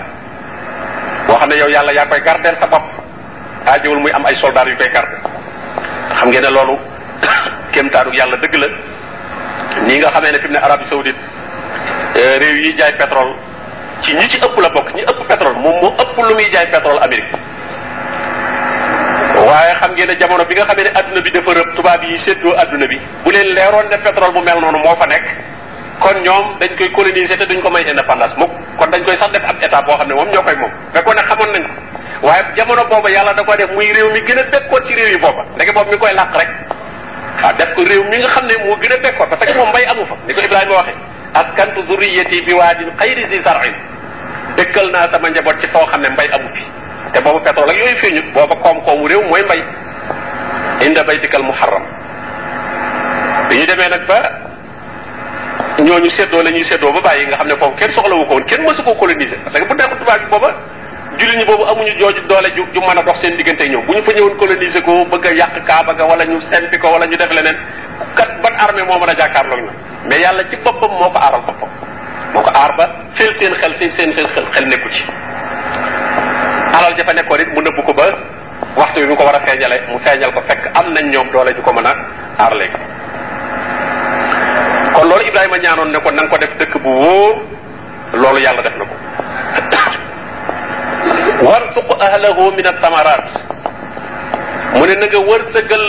xam 1.43 1.49
ne 1.51 1.57
yow 1.59 1.69
yàlla 1.69 1.93
yaa 1.93 2.07
koy 2.07 2.21
gardeel 2.23 2.57
sa 2.57 2.67
bopp 2.67 2.83
aajowul 3.67 4.01
muy 4.01 4.13
am 4.13 4.25
ay 4.27 4.35
soldats 4.37 4.69
yu 4.71 4.77
koy 4.77 4.89
garde. 4.95 5.17
Xam 6.19 6.29
ngeen 6.31 6.43
ne 6.43 6.51
loolu 6.51 6.79
kéemtaanu 7.73 8.13
yàlla 8.15 8.37
dëgg 8.37 8.55
la. 8.63 8.67
Nii 9.87 9.99
nga 9.99 10.11
xamee 10.11 10.33
ne 10.33 10.39
fi 10.39 10.47
mu 10.47 10.53
ne 10.53 10.59
Arabie 10.59 10.87
Saoudite 10.87 11.19
réew 12.15 12.57
yi 12.63 12.77
jaay 12.79 12.93
pétrole 12.97 13.35
ci 14.03 14.15
ñi 14.15 14.29
ci 14.29 14.37
ëpp 14.39 14.57
la 14.61 14.69
bokk 14.71 14.95
ñi 14.95 15.03
ëpp 15.03 15.27
pétrole 15.29 15.57
moom 15.59 15.77
moo 15.83 15.95
ëpp 16.03 16.17
lu 16.29 16.35
muy 16.35 16.51
jaay 16.53 16.67
pétrole 16.71 16.99
Amérique. 17.03 17.35
Waaye 19.47 19.75
xam 19.81 19.93
ngeen 19.93 20.09
ne 20.09 20.17
jamono 20.21 20.45
bi 20.45 20.55
nga 20.55 20.65
xamee 20.67 20.85
ne 20.85 20.91
adduna 20.99 21.21
bi 21.21 21.31
dafa 21.31 21.53
rëb 21.55 21.75
tubaab 21.75 22.03
yi 22.05 22.19
séddoo 22.19 22.55
adduna 22.57 22.87
bi. 22.87 23.01
Bu 23.25 23.31
leen 23.33 23.49
leeroon 23.55 23.89
ne 23.91 23.97
pétrole 23.99 24.33
bu 24.33 24.41
mel 24.45 24.61
noonu 24.61 24.79
moo 24.79 24.95
fa 24.97 25.07
nekk 25.07 25.27
kon 26.03 26.21
ñoom 26.23 26.59
dañ 26.61 26.71
koy 26.77 26.91
coloniser 26.93 27.39
te 27.39 27.47
duñ 27.47 27.61
ko 27.63 27.71
may 27.71 27.83
indépendance 27.89 28.35
mukk. 28.37 28.51
Kon 28.79 28.91
dañ 28.91 29.03
koy 29.05 29.17
sax 29.17 29.31
def 29.33 29.45
ab 29.45 29.57
état 29.63 29.83
boo 29.83 29.97
xam 29.97 30.09
ne 30.09 30.15
moom 30.15 30.29
ñoo 30.29 30.43
koy 30.43 30.57
moom. 30.57 30.71
Fekkoon 30.93 31.15
ne 31.17 31.23
xamoon 31.23 31.51
nañ 31.53 31.63
ko. 31.67 31.73
Waaye 32.27 32.43
jamono 32.57 32.85
booba 32.87 33.11
yàlla 33.11 33.33
da 33.35 33.43
ko 33.45 33.57
def 33.57 33.71
muy 33.73 33.93
réew 33.93 34.11
mi 34.13 34.21
gën 34.21 34.39
a 34.39 34.43
bekkoon 34.51 34.85
ci 34.85 34.95
réew 34.95 35.09
yi 35.15 35.19
booba. 35.19 35.43
Ndeke 35.55 35.73
boobu 35.73 35.91
mi 35.91 35.99
koy 35.99 36.13
làq 36.15 36.35
rek. 36.37 36.49
Waaw 37.43 37.53
def 37.57 37.75
ko 37.75 37.83
réew 37.85 38.05
mi 38.11 38.19
nga 38.19 38.29
xam 38.29 38.47
ne 38.47 38.55
moo 38.65 38.77
gën 38.77 38.93
a 38.93 38.97
bekkoon 38.99 39.29
parce 39.29 39.45
que 39.47 39.57
moom 39.59 39.69
mbay 39.71 39.85
amu 39.87 40.05
fa. 40.07 40.15
Ni 40.27 40.35
ko 40.35 40.41
Ibrahima 40.41 40.75
waxee. 40.75 40.95
Askantu 41.35 41.83
zurriyati 41.87 42.43
bi 42.43 42.53
waadin 42.53 42.91
xayri 42.99 43.25
zi 43.27 43.41
zar'in. 43.43 43.75
Dëkkal 44.57 44.91
naa 44.91 45.09
sama 45.11 45.31
njaboot 45.31 45.59
ci 45.61 45.67
foo 45.69 45.87
xam 45.87 46.01
ne 46.03 46.09
mbay 46.11 46.29
amu 46.33 46.49
fi. 46.55 46.63
Te 47.13 47.21
boobu 47.21 47.41
pétrole 47.45 47.71
ak 47.71 47.77
yooyu 47.79 47.97
feeñut. 47.97 48.27
Booba 48.35 48.55
koom-koomu 48.57 49.07
réew 49.09 49.23
mooy 49.29 49.43
mbay. 49.45 49.63
Inda 50.87 51.05
baytikal 51.05 51.43
muharram. 51.43 51.83
Bi 53.49 53.57
ñu 53.59 53.67
demee 53.67 53.89
nag 53.89 54.07
ba 54.07 54.21
ñooñu 55.79 56.11
seddoo 56.11 56.43
la 56.43 56.51
ñuy 56.51 56.65
seddoo 56.65 56.93
ba 56.93 57.01
bàyyi 57.01 57.27
nga 57.27 57.37
xam 57.37 57.49
ne 57.49 57.57
foofu 57.57 57.77
kenn 57.77 57.91
soxlawu 57.93 58.25
ko 58.27 58.35
woon 58.35 58.45
kenn 58.45 58.63
mësu 58.65 58.83
ko 58.83 58.95
coloniser 58.95 59.39
parce 59.45 59.59
que 59.59 59.65
bu 59.69 59.75
nekkul 59.75 59.99
tubaab 59.99 60.21
bi 60.21 60.29
booba 60.31 60.51
julli 61.19 61.37
ñi 61.39 61.45
boobu 61.45 61.65
amuñu 61.65 61.93
jooju 61.99 62.23
doole 62.29 62.49
ju 62.57 62.63
ju 62.73 62.81
mën 62.81 62.99
a 62.99 63.03
dox 63.03 63.19
seen 63.21 63.37
diggante 63.37 63.69
ñoom. 63.69 63.85
Bu 63.87 63.93
ñu 63.95 64.03
fa 64.03 64.13
ñëwoon 64.13 64.37
coloniser 64.39 64.83
ko 64.83 65.05
bëgg 65.11 65.27
a 65.27 65.33
yàq 65.33 65.65
kaaba 65.67 65.93
ga 65.95 66.05
wala 66.05 66.25
ñu 66.25 66.41
sempi 66.41 66.79
ko 66.79 66.89
wala 66.91 67.07
ñu 67.07 67.17
def 67.17 67.31
leneen 67.31 67.57
kat 68.17 68.29
ban 68.43 68.55
armée 68.59 68.85
moo 68.85 68.99
mën 68.99 69.11
a 69.11 69.15
jàkkaarloog 69.15 69.61
ñoom? 69.61 69.75
Mais 70.09 70.21
yàlla 70.21 70.43
ci 70.51 70.57
boppam 70.57 70.91
moo 70.91 71.11
ko 71.11 71.19
aaral 71.19 71.43
boppam. 71.47 71.69
Moo 72.35 72.43
ko 72.43 72.51
aar 72.55 72.77
ba 72.77 72.85
feel 73.15 73.35
seen 73.39 73.53
xel 73.55 73.75
seen 73.79 73.91
seen 73.91 74.13
seen 74.13 74.27
xel 74.35 74.47
xel 74.53 74.67
nekku 74.69 74.89
ci. 74.91 75.03
Alal 76.73 76.95
jafa 76.97 77.13
nekkoon 77.13 77.41
it 77.41 77.49
mu 77.55 77.61
nëbbu 77.61 77.83
ko 77.87 77.93
ba 77.93 78.07
waxtu 78.77 79.01
bi 79.01 79.07
mu 79.07 79.17
ko 79.17 79.25
war 79.25 79.35
a 79.37 79.41
feeñale 79.41 79.77
mu 79.89 79.99
feeñal 79.99 80.33
ko 80.33 80.41
fekk. 80.49 80.71
Am 80.75 80.93
nañ 80.93 81.11
ñoom 81.13 81.31
doole 81.33 81.53
ju 81.55 81.63
ko 81.63 81.73
mën 81.73 81.87
a 81.87 81.93
aar 82.39 82.55
léegi 82.55 82.77
kon 84.95 85.09
loolu 85.09 85.25
Ibrahima 85.27 85.59
ñaanoon 85.59 85.91
ne 85.93 85.99
ko 86.01 86.11
na 86.11 86.23
nga 86.23 86.31
ko 86.31 86.37
def 86.39 86.53
dëkk 86.61 86.75
bu 86.83 86.91
wóor 86.91 87.35
loolu 88.13 88.39
yàlla 88.41 88.63
def 88.63 88.77
na 88.77 88.85
ko. 88.85 88.95
Warsuq 91.47 91.89
ahlahu 92.01 92.53
min 92.57 92.67
athamarat 92.67 93.27
mu 94.77 94.85
ne 94.87 94.95
na 95.01 95.07
nga 95.07 95.19
wërsëgal 95.29 95.85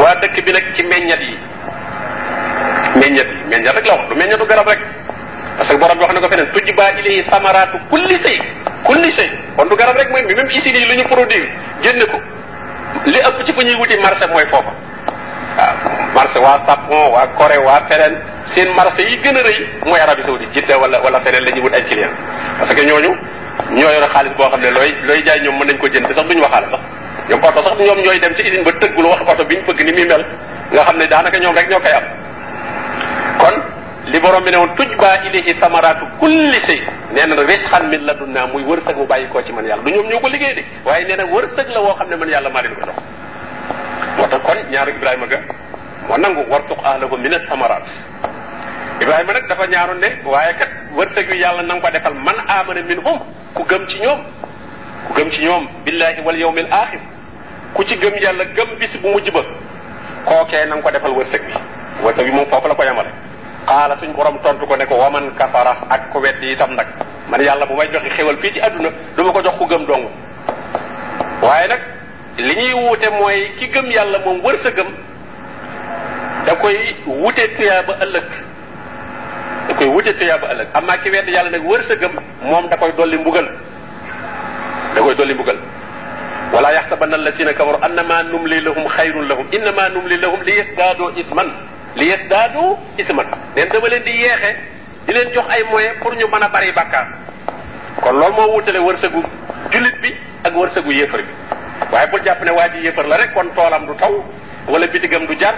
waa 0.00 0.14
dëkk 0.22 0.36
bi 0.44 0.52
nag 0.52 0.64
ci 0.74 0.82
meññat 0.82 1.20
yi. 1.20 1.34
Meññat 3.00 3.28
yi 3.30 3.42
meññat 3.50 3.74
rek 3.76 3.86
la 3.86 3.94
wax 3.94 4.08
du 4.08 4.14
meññatu 4.16 4.46
garab 4.46 4.66
rek. 4.68 4.80
Parce 5.56 5.70
que 5.70 5.76
borom 5.78 5.96
bi 5.98 6.02
wax 6.04 6.12
na 6.14 6.20
ko 6.20 6.28
feneen 6.28 6.50
tujba 6.50 6.90
ilayhi 7.00 7.22
samaratu 7.30 7.78
kulli 7.90 8.16
shay 8.18 8.38
kulli 8.84 9.10
shay. 9.10 9.30
Kon 9.56 9.66
du 9.68 9.76
garab 9.76 9.96
rek 9.96 10.10
mooy 10.10 10.22
mi 10.26 10.34
même 10.34 10.50
ici 10.50 10.70
yi 10.70 10.84
lu 10.84 10.96
ñu 10.96 11.04
produire 11.04 11.48
génne 11.82 12.04
ko. 12.10 12.18
Li 13.06 13.18
ëpp 13.18 13.44
ci 13.44 13.52
fu 13.52 13.62
ñuy 13.62 13.74
wuti 13.76 13.96
marché 14.00 14.26
mooy 14.26 14.46
foofa 14.50 14.72
marché 16.14 16.38
waa 16.38 16.58
Japon 16.66 17.12
waa 17.12 17.26
Corée 17.38 17.58
waa 17.64 17.80
feneen 17.88 18.14
seen 18.54 18.68
marché 18.74 19.02
yi 19.10 19.16
gën 19.22 19.36
a 19.36 19.42
rëy 19.42 19.58
mooy 19.86 20.00
Arabie 20.00 20.22
Saoudite 20.24 20.52
Jidda 20.52 20.78
wala 20.78 21.00
wala 21.00 21.20
feneen 21.20 21.44
la 21.44 21.50
ñuy 21.50 21.62
wut 21.62 21.74
ay 21.74 21.82
client. 21.84 22.12
Parce 22.58 22.74
que 22.74 22.82
ñooñu 22.84 23.10
ñoo 23.72 23.90
yore 23.90 24.08
xaalis 24.12 24.34
boo 24.36 24.48
xam 24.50 24.60
ne 24.60 24.70
looy 24.70 24.90
looy 25.06 25.22
jaay 25.24 25.40
ñoom 25.40 25.58
mën 25.58 25.66
nañ 25.66 25.78
ko 25.78 25.86
jënd 25.88 26.06
sax 26.14 26.26
duñu 26.28 26.42
waxaale 26.42 26.66
sax. 26.68 26.80
Ñoom 27.28 27.42
oto 27.44 27.62
sax 27.62 27.74
ñoom 27.78 27.98
ñooy 28.04 28.18
dem 28.20 28.34
ci 28.34 28.42
usine 28.42 28.62
ba 28.64 28.72
tëggul 28.80 29.06
wax 29.06 29.20
oto 29.32 29.44
bi 29.44 29.56
ñu 29.56 29.62
bëgg 29.66 29.80
ni 29.84 29.92
muy 29.92 30.04
mel. 30.08 30.24
Nga 30.72 30.84
xam 30.84 30.96
ne 30.98 31.06
daanaka 31.06 31.38
ñoom 31.38 31.54
rek 31.56 31.68
ñoo 31.70 31.80
koy 31.80 31.92
am. 31.92 32.04
Kon 33.38 33.54
li 34.12 34.18
borom 34.20 34.44
bi 34.44 34.50
ne 34.50 34.56
woon 34.56 34.74
tujba 34.76 35.24
ilayhi 35.26 35.54
samaratu 35.60 36.04
kulli 36.20 36.58
shay. 36.60 36.80
Nee 37.12 37.26
na 37.26 37.34
risqan 37.42 37.88
min 37.88 38.04
ladunna 38.04 38.46
muy 38.46 38.62
bàyyi 39.08 39.28
koo 39.28 39.42
ci 39.42 39.52
man 39.52 39.64
yàlla. 39.64 39.82
Du 39.84 39.90
ñoom 39.90 40.06
ñoo 40.08 40.20
ko 40.20 40.28
liggéey 40.28 40.54
de 40.54 40.64
waaye 40.84 41.04
nee 41.06 41.16
na 41.16 41.24
wërsëg 41.24 41.68
la 41.72 41.80
woo 41.80 41.94
xam 41.96 42.08
ne 42.10 42.16
man 42.16 42.28
yàlla 42.28 42.50
maa 42.50 42.62
leen 42.62 42.74
ko 42.74 42.80
jox 42.86 42.96
moo 44.16 44.26
tax 44.28 44.42
kon 44.44 44.58
ñaaru 44.70 44.90
Ibrahima 44.96 45.26
ga 45.26 45.38
moo 46.08 46.16
nangu 46.18 46.42
warsuq 46.50 46.78
ahlahu 46.84 47.16
min 47.18 47.32
athamarat 47.34 47.86
ibrahima 49.00 49.32
nag 49.32 49.48
dafa 49.48 49.66
ñaaroon 49.66 50.00
ne 50.00 50.08
waaye 50.24 50.54
kat 50.54 50.70
wërsëg 50.96 51.28
wi 51.30 51.38
yàlla 51.38 51.62
na 51.62 51.74
nga 51.74 51.82
ko 51.86 51.90
defal 51.92 52.14
man 52.14 52.36
amana 52.48 52.82
minhum? 52.82 53.18
Ku 53.54 53.62
gëm 53.64 53.86
ci 53.88 53.98
ñoom 54.00 54.20
ku 55.06 55.12
gëm 55.14 55.30
ci 55.30 55.40
ñoom 55.44 55.68
billahi 55.84 56.20
wal 56.24 56.36
yawmil 56.38 56.66
axir 56.72 57.00
ku 57.74 57.84
ci 57.84 57.96
gëm 57.96 58.14
yàlla 58.20 58.44
gëm 58.56 58.78
bis 58.78 58.96
bu 59.02 59.08
mujj 59.08 59.30
ba 59.30 59.40
kookee 60.24 60.64
na 60.66 60.76
nga 60.76 60.82
ko 60.82 60.90
defal 60.90 61.12
wërsëg 61.12 61.42
bi 61.46 61.52
wërsëg 62.04 62.24
bi 62.24 62.32
moom 62.32 62.46
foofu 62.46 62.68
la 62.68 62.74
ko 62.74 62.82
yemale 62.84 63.10
xaala 63.66 63.96
suñ 63.96 64.12
borom 64.14 64.38
tontu 64.42 64.66
ko 64.66 64.76
ne 64.76 64.86
ko 64.86 64.94
waman 64.96 65.30
kafara 65.36 65.76
ak 65.90 66.10
ku 66.12 66.18
weddi 66.20 66.52
itam 66.52 66.74
nag 66.74 66.86
man 67.28 67.40
yàlla 67.42 67.66
bu 67.66 67.74
may 67.76 67.88
joxe 67.92 68.08
xéwal 68.16 68.36
fii 68.38 68.52
ci 68.52 68.60
àdduna 68.60 68.90
du 69.16 69.22
ma 69.24 69.32
ko 69.32 69.42
jox 69.42 69.56
ku 69.58 69.66
gëm 69.66 69.84
dong. 69.86 70.08
Waaye 71.42 71.68
nag 71.68 71.80
li 72.38 72.54
ñuy 72.56 72.72
wuute 72.74 73.08
mooy 73.10 73.50
ki 73.58 73.66
gëm 73.72 73.90
yàlla 73.90 74.18
moom 74.24 74.40
wërsëgam 74.44 74.86
da 76.46 76.54
koy 76.56 76.76
wute 77.06 77.44
tuyaa 77.56 77.82
ba 77.82 77.94
ëllëg 78.04 78.28
da 79.68 79.74
koy 79.74 79.86
wute 79.88 80.12
tuyaa 80.18 80.38
ba 80.38 80.48
ëllëg 80.52 80.68
amaa 80.74 80.96
ki 80.98 81.10
weddi 81.10 81.32
yàlla 81.32 81.50
nag 81.50 81.64
wërsëgam 81.64 82.12
moom 82.42 82.68
da 82.68 82.76
koy 82.76 82.92
dolli 82.96 83.18
mbugal 83.18 83.48
da 84.94 85.00
koy 85.02 85.14
dolli 85.14 85.34
mbugal 85.34 85.58
wala 86.52 86.72
yaxsabanna 86.72 87.16
allasina 87.16 87.52
kafaru 87.52 87.78
annama 87.82 88.22
numli 88.22 88.60
lahum 88.60 88.86
xayrun 88.88 89.28
lahum 89.28 89.46
innama 89.52 89.88
numli 89.88 90.16
lahum 90.16 90.40
li 90.42 90.56
yasdaadu 90.58 91.10
isman 91.16 91.48
li 91.96 92.08
yasdaadu 92.10 92.76
isman 92.98 93.26
neen 93.56 93.68
dama 93.72 93.88
leen 93.88 94.02
di 94.04 94.10
yeexe 94.22 94.50
di 95.06 95.12
leen 95.12 95.32
jox 95.34 95.46
ay 95.48 95.62
moyens 95.70 95.98
pour 96.02 96.14
ñu 96.14 96.26
mën 96.28 96.42
a 96.42 96.48
bari 96.48 96.72
bàkkaar 96.72 97.06
kon 98.02 98.12
loolu 98.12 98.34
moo 98.36 98.52
wutale 98.56 98.78
wërsëgu 98.78 99.22
jullit 99.72 100.00
bi 100.02 100.14
ak 100.44 100.54
wërsëgu 100.54 100.92
yéefar 100.92 101.20
bi 101.22 101.32
waaye 101.96 102.08
bul 102.10 102.22
jàpp 102.24 102.42
ne 102.44 102.50
waa 102.52 102.68
ji 102.68 102.84
yéefar 102.84 103.06
la 103.06 103.16
rek 103.16 103.32
kon 103.34 103.48
toolam 103.56 103.86
du 103.86 103.94
taw 103.96 104.12
wala 104.68 104.86
bitigam 104.86 105.26
du 105.26 105.34
jar 105.40 105.54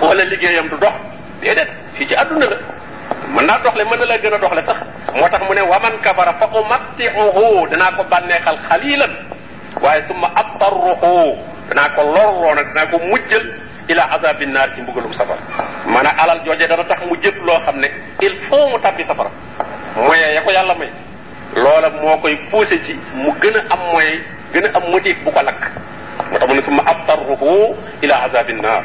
wala 0.00 0.24
liggéeyam 0.24 0.68
du 0.68 0.76
dox 0.78 0.94
déedéet 1.40 1.68
fii 1.94 2.06
ci 2.06 2.14
àdduna 2.14 2.46
la 2.46 2.56
mën 3.34 3.46
naa 3.46 3.58
doxle 3.58 3.84
mën 3.84 3.98
na 3.98 4.04
la 4.06 4.18
gën 4.18 4.32
a 4.34 4.38
doxle 4.38 4.62
sax 4.62 4.78
moo 5.14 5.28
tax 5.28 5.42
mu 5.48 5.54
ne 5.54 5.60
waman 5.62 5.98
kabara 6.02 6.32
fa 6.38 6.46
umattiuhu. 6.46 7.66
Danaa 7.70 7.92
ko 7.96 8.04
bànneexal 8.04 8.58
xalilan 8.68 9.10
waaye 9.82 10.02
summa 10.06 10.28
abtarruhu 10.36 11.36
danaa 11.68 11.88
ko 11.96 12.02
lorloo 12.02 12.54
nag 12.54 12.66
danaa 12.74 12.90
ko 12.90 12.98
mujjal 13.10 13.44
ila 13.88 14.02
azabi 14.14 14.46
naar 14.46 14.68
ci 14.74 14.80
mbugalum 14.82 15.12
safara 15.12 15.40
maanaam 15.86 16.14
alal 16.18 16.40
jooje 16.46 16.66
dana 16.68 16.84
tax 16.84 17.00
mu 17.08 17.16
jëf 17.22 17.34
loo 17.46 17.58
xam 17.66 17.76
ne. 17.80 17.88
Il 18.20 18.36
faut 18.48 18.68
mu 18.70 18.78
tabbi 18.78 19.02
safara 19.04 19.30
moyen 19.96 20.34
ya 20.34 20.42
ko 20.42 20.50
yàlla 20.50 20.74
may 20.74 20.90
loola 21.56 21.90
moo 21.90 22.16
koy 22.22 22.36
poussé 22.50 22.78
ci 22.86 22.94
mu 23.14 23.30
gën 23.40 23.56
a 23.56 23.72
am 23.74 23.80
moyen 23.92 24.20
gën 24.52 24.64
a 24.66 24.70
am 24.76 24.90
motif 24.90 25.16
bu 25.24 25.30
ko 25.30 25.42
lakk 25.42 25.62
moo 26.30 26.38
tax 26.38 26.48
mu 26.48 26.54
ne 26.54 26.62
summa 26.62 26.82
abtarruhu 26.86 27.74
ila 28.02 28.14
azabi 28.26 28.52
naar 28.54 28.84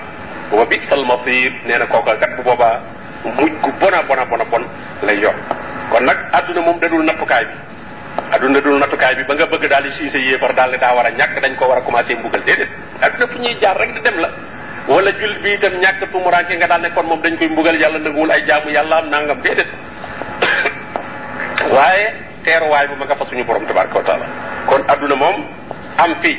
wa 0.51 0.65
bisal 0.65 1.03
masir. 1.05 1.51
Nee 1.65 1.77
na 1.77 1.86
kooka 1.88 2.15
kat 2.22 2.31
bu 2.38 2.43
boobaa 2.43 2.79
mujj 3.34 3.53
gu 3.62 3.72
bona 3.79 4.03
bona 4.07 4.25
bona 4.25 4.45
bon 4.45 4.63
lay 5.01 5.17
yor 5.19 5.34
kon 5.91 6.03
nag 6.05 6.17
adduna 6.31 6.62
moom 6.62 6.77
dadul 6.79 7.03
nattukaay 7.03 7.45
bi 7.45 7.55
adduna 8.36 8.53
dadul 8.60 8.77
nattukaay 8.79 9.15
bi 9.17 9.24
ba 9.27 9.34
nga 9.36 9.45
bëgg 9.50 9.65
daal 9.69 9.84
di 9.84 9.91
siise 9.98 10.17
yéefar 10.19 10.53
daal 10.53 10.72
di 10.72 10.77
daa 10.77 10.93
war 10.95 11.05
a 11.05 11.10
ñàkk 11.12 11.39
dañ 11.41 11.55
ko 11.57 11.65
war 11.67 11.77
a 11.77 11.81
commencé 11.81 12.15
mbugal 12.15 12.43
déedéet 12.45 12.69
adduna 13.01 13.27
fu 13.27 13.38
ñuy 13.39 13.57
jaar 13.60 13.77
rek 13.77 13.93
di 13.93 14.01
dem 14.01 14.17
la 14.19 14.29
wala 14.88 15.12
jul 15.19 15.34
bi 15.41 15.53
itam 15.53 15.74
ñàkk 15.81 16.12
tumuraanke 16.12 16.55
nga 16.57 16.67
daal 16.67 16.81
ne 16.81 16.89
kon 16.93 17.05
moom 17.05 17.22
dañ 17.22 17.38
koy 17.38 17.48
mbugal 17.50 17.75
yàlla 17.79 18.00
nanguwul 18.00 18.31
ay 18.31 18.45
jaamu 18.45 18.69
yàlla 18.69 18.98
am 18.98 19.10
nangam 19.10 19.41
déedéet 19.41 19.67
waaye 21.75 22.13
teeruwaay 22.43 22.88
bu 22.88 22.95
ma 22.95 23.05
nga 23.05 23.15
fa 23.15 23.25
suñu 23.25 23.43
borom 23.45 23.65
tabaraka 23.65 24.01
taala 24.03 24.25
kon 24.67 24.81
adduna 24.88 25.15
moom 25.15 25.36
am 25.98 26.15
fi 26.22 26.38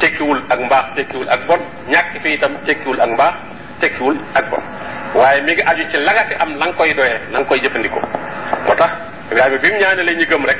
tekkiwul 0.00 0.40
ak 0.50 0.60
mbaax 0.60 0.84
tekkiwul 0.96 1.28
ak 1.28 1.40
bon. 1.46 1.60
Ñàkk 1.88 2.20
fi 2.22 2.34
itam 2.34 2.52
tekkiwul 2.66 3.00
ak 3.00 3.10
mbaax 3.10 3.34
tekkiwul 3.80 4.16
ak 4.34 4.50
bon. 4.50 4.62
Waaye 5.14 5.42
mi 5.42 5.52
ngi 5.52 5.62
aju 5.62 5.82
ci 5.90 5.96
la 5.98 6.12
nga 6.12 6.24
fi 6.28 6.34
am 6.38 6.58
la 6.58 6.66
nga 6.66 6.72
koy 6.74 6.94
doyee 6.94 7.20
la 7.32 7.38
nga 7.38 7.48
koy 7.48 7.60
jëfandikoo. 7.60 8.02
Moo 8.66 8.74
tax 8.74 8.90
ibrahima 9.30 9.58
bi 9.58 9.68
mu 9.70 9.78
ñaanalee 9.78 10.16
ñu 10.16 10.26
gëm 10.26 10.44
rek 10.46 10.58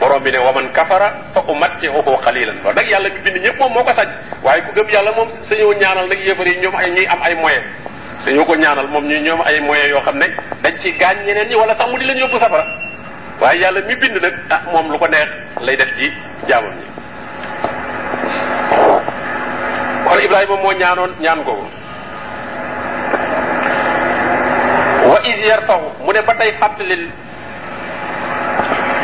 borom 0.00 0.22
bi 0.22 0.30
ne 0.30 0.38
waman 0.38 0.72
kafara 0.72 1.08
fa 1.34 1.40
umattihuhu 1.48 2.16
qalilan. 2.24 2.56
Loolu 2.62 2.76
nag 2.76 2.86
yàlla 2.88 3.08
bi 3.10 3.20
bind 3.24 3.36
ñëpp 3.44 3.58
moom 3.58 3.72
moo 3.72 3.84
ko 3.84 3.92
sañ. 3.94 4.08
Waaye 4.42 4.62
ku 4.62 4.72
gëm 4.74 4.88
yàlla 4.92 5.12
moom 5.16 5.28
sañoo 5.48 5.72
ñaanal 5.74 6.12
yéefar 6.12 6.46
yi 6.46 6.58
ñoom 6.60 6.76
ay 6.76 6.90
ñuy 6.90 7.06
am 7.06 7.22
ay 7.22 7.34
moyen 7.34 7.62
sañoo 8.18 8.44
ko 8.44 8.54
ñaanal 8.56 8.86
moom 8.88 9.04
ñu 9.08 9.20
ñoom 9.20 9.40
ay 9.44 9.60
moyens 9.60 9.88
yoo 9.90 10.00
xam 10.04 10.18
ne 10.18 10.26
dañ 10.62 10.76
ci 10.78 10.92
gaañ 10.92 11.16
ñeneen 11.26 11.48
ñi 11.48 11.54
wala 11.54 11.74
sax 11.74 11.88
mu 11.90 11.98
di 11.98 12.04
leen 12.04 12.18
yóbbu 12.18 12.38
safara 12.38 12.64
waaye 13.40 13.60
yàlla 13.60 13.80
mi 13.86 13.94
bind 13.96 14.16
nag 14.22 14.34
ah 14.50 14.60
moom 14.72 14.90
lu 14.92 14.98
ko 14.98 15.06
neex 15.06 15.28
lay 15.60 15.76
def 15.76 15.90
ci 15.96 16.10
jaamam 16.48 16.72
ñi. 16.78 16.84
Kon 20.08 20.20
ibrahima 20.24 20.56
moo 20.56 20.72
ñaanoon 20.72 21.12
ñaan 21.20 21.42
googu. 21.44 21.66
Wa 25.10 25.18
is 25.24 25.38
yarfahu 25.46 25.86
mu 26.04 26.12
ne 26.12 26.20
ba 26.22 26.34
tey 26.34 26.52
fàttalil 26.60 27.10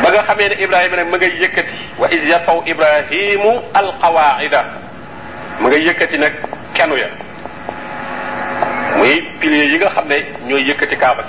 ba 0.03 0.09
nga 0.11 0.23
xamee 0.27 0.49
ne 0.49 0.55
ibrahima 0.63 0.95
nag 0.97 1.07
ma 1.09 1.17
ngay 1.17 1.33
yëkkati. 1.41 1.77
Wa 1.99 2.07
is 2.11 2.23
yarfahu 2.25 2.61
ibrahimu 2.65 3.51
alqawaida 3.73 4.61
ma 5.61 5.69
ngay 5.69 5.83
yëkkati 5.87 6.17
nag 6.17 6.33
kenu 6.73 6.95
ya. 6.97 7.07
Muy 8.97 9.21
piliers 9.39 9.71
yi 9.71 9.77
nga 9.77 9.89
xam 9.95 10.07
ne 10.07 10.17
ñooy 10.47 10.63
yëkkati 10.69 10.95
kaaba 10.97 11.23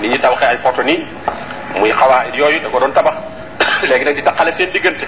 ni 0.00 0.08
ñuy 0.08 0.18
tabaxee 0.18 0.46
ay 0.48 0.58
poto 0.62 0.82
nii 0.82 1.04
muy 1.78 1.92
xawaid 1.92 2.34
yooyu 2.34 2.60
da 2.62 2.68
ko 2.70 2.78
doon 2.80 2.92
tabax 2.92 3.14
léegi 3.88 4.04
nag 4.04 4.16
di 4.16 4.22
taxale 4.22 4.52
seen 4.52 4.70
diggante 4.72 5.06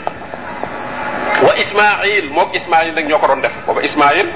wa 1.42 1.52
ismail 1.56 2.24
moog 2.30 2.54
ismail 2.54 2.92
nag 2.94 3.06
ñoo 3.06 3.18
ko 3.18 3.26
doon 3.26 3.40
def 3.40 3.52
booba 3.66 3.80
ismail 3.82 4.26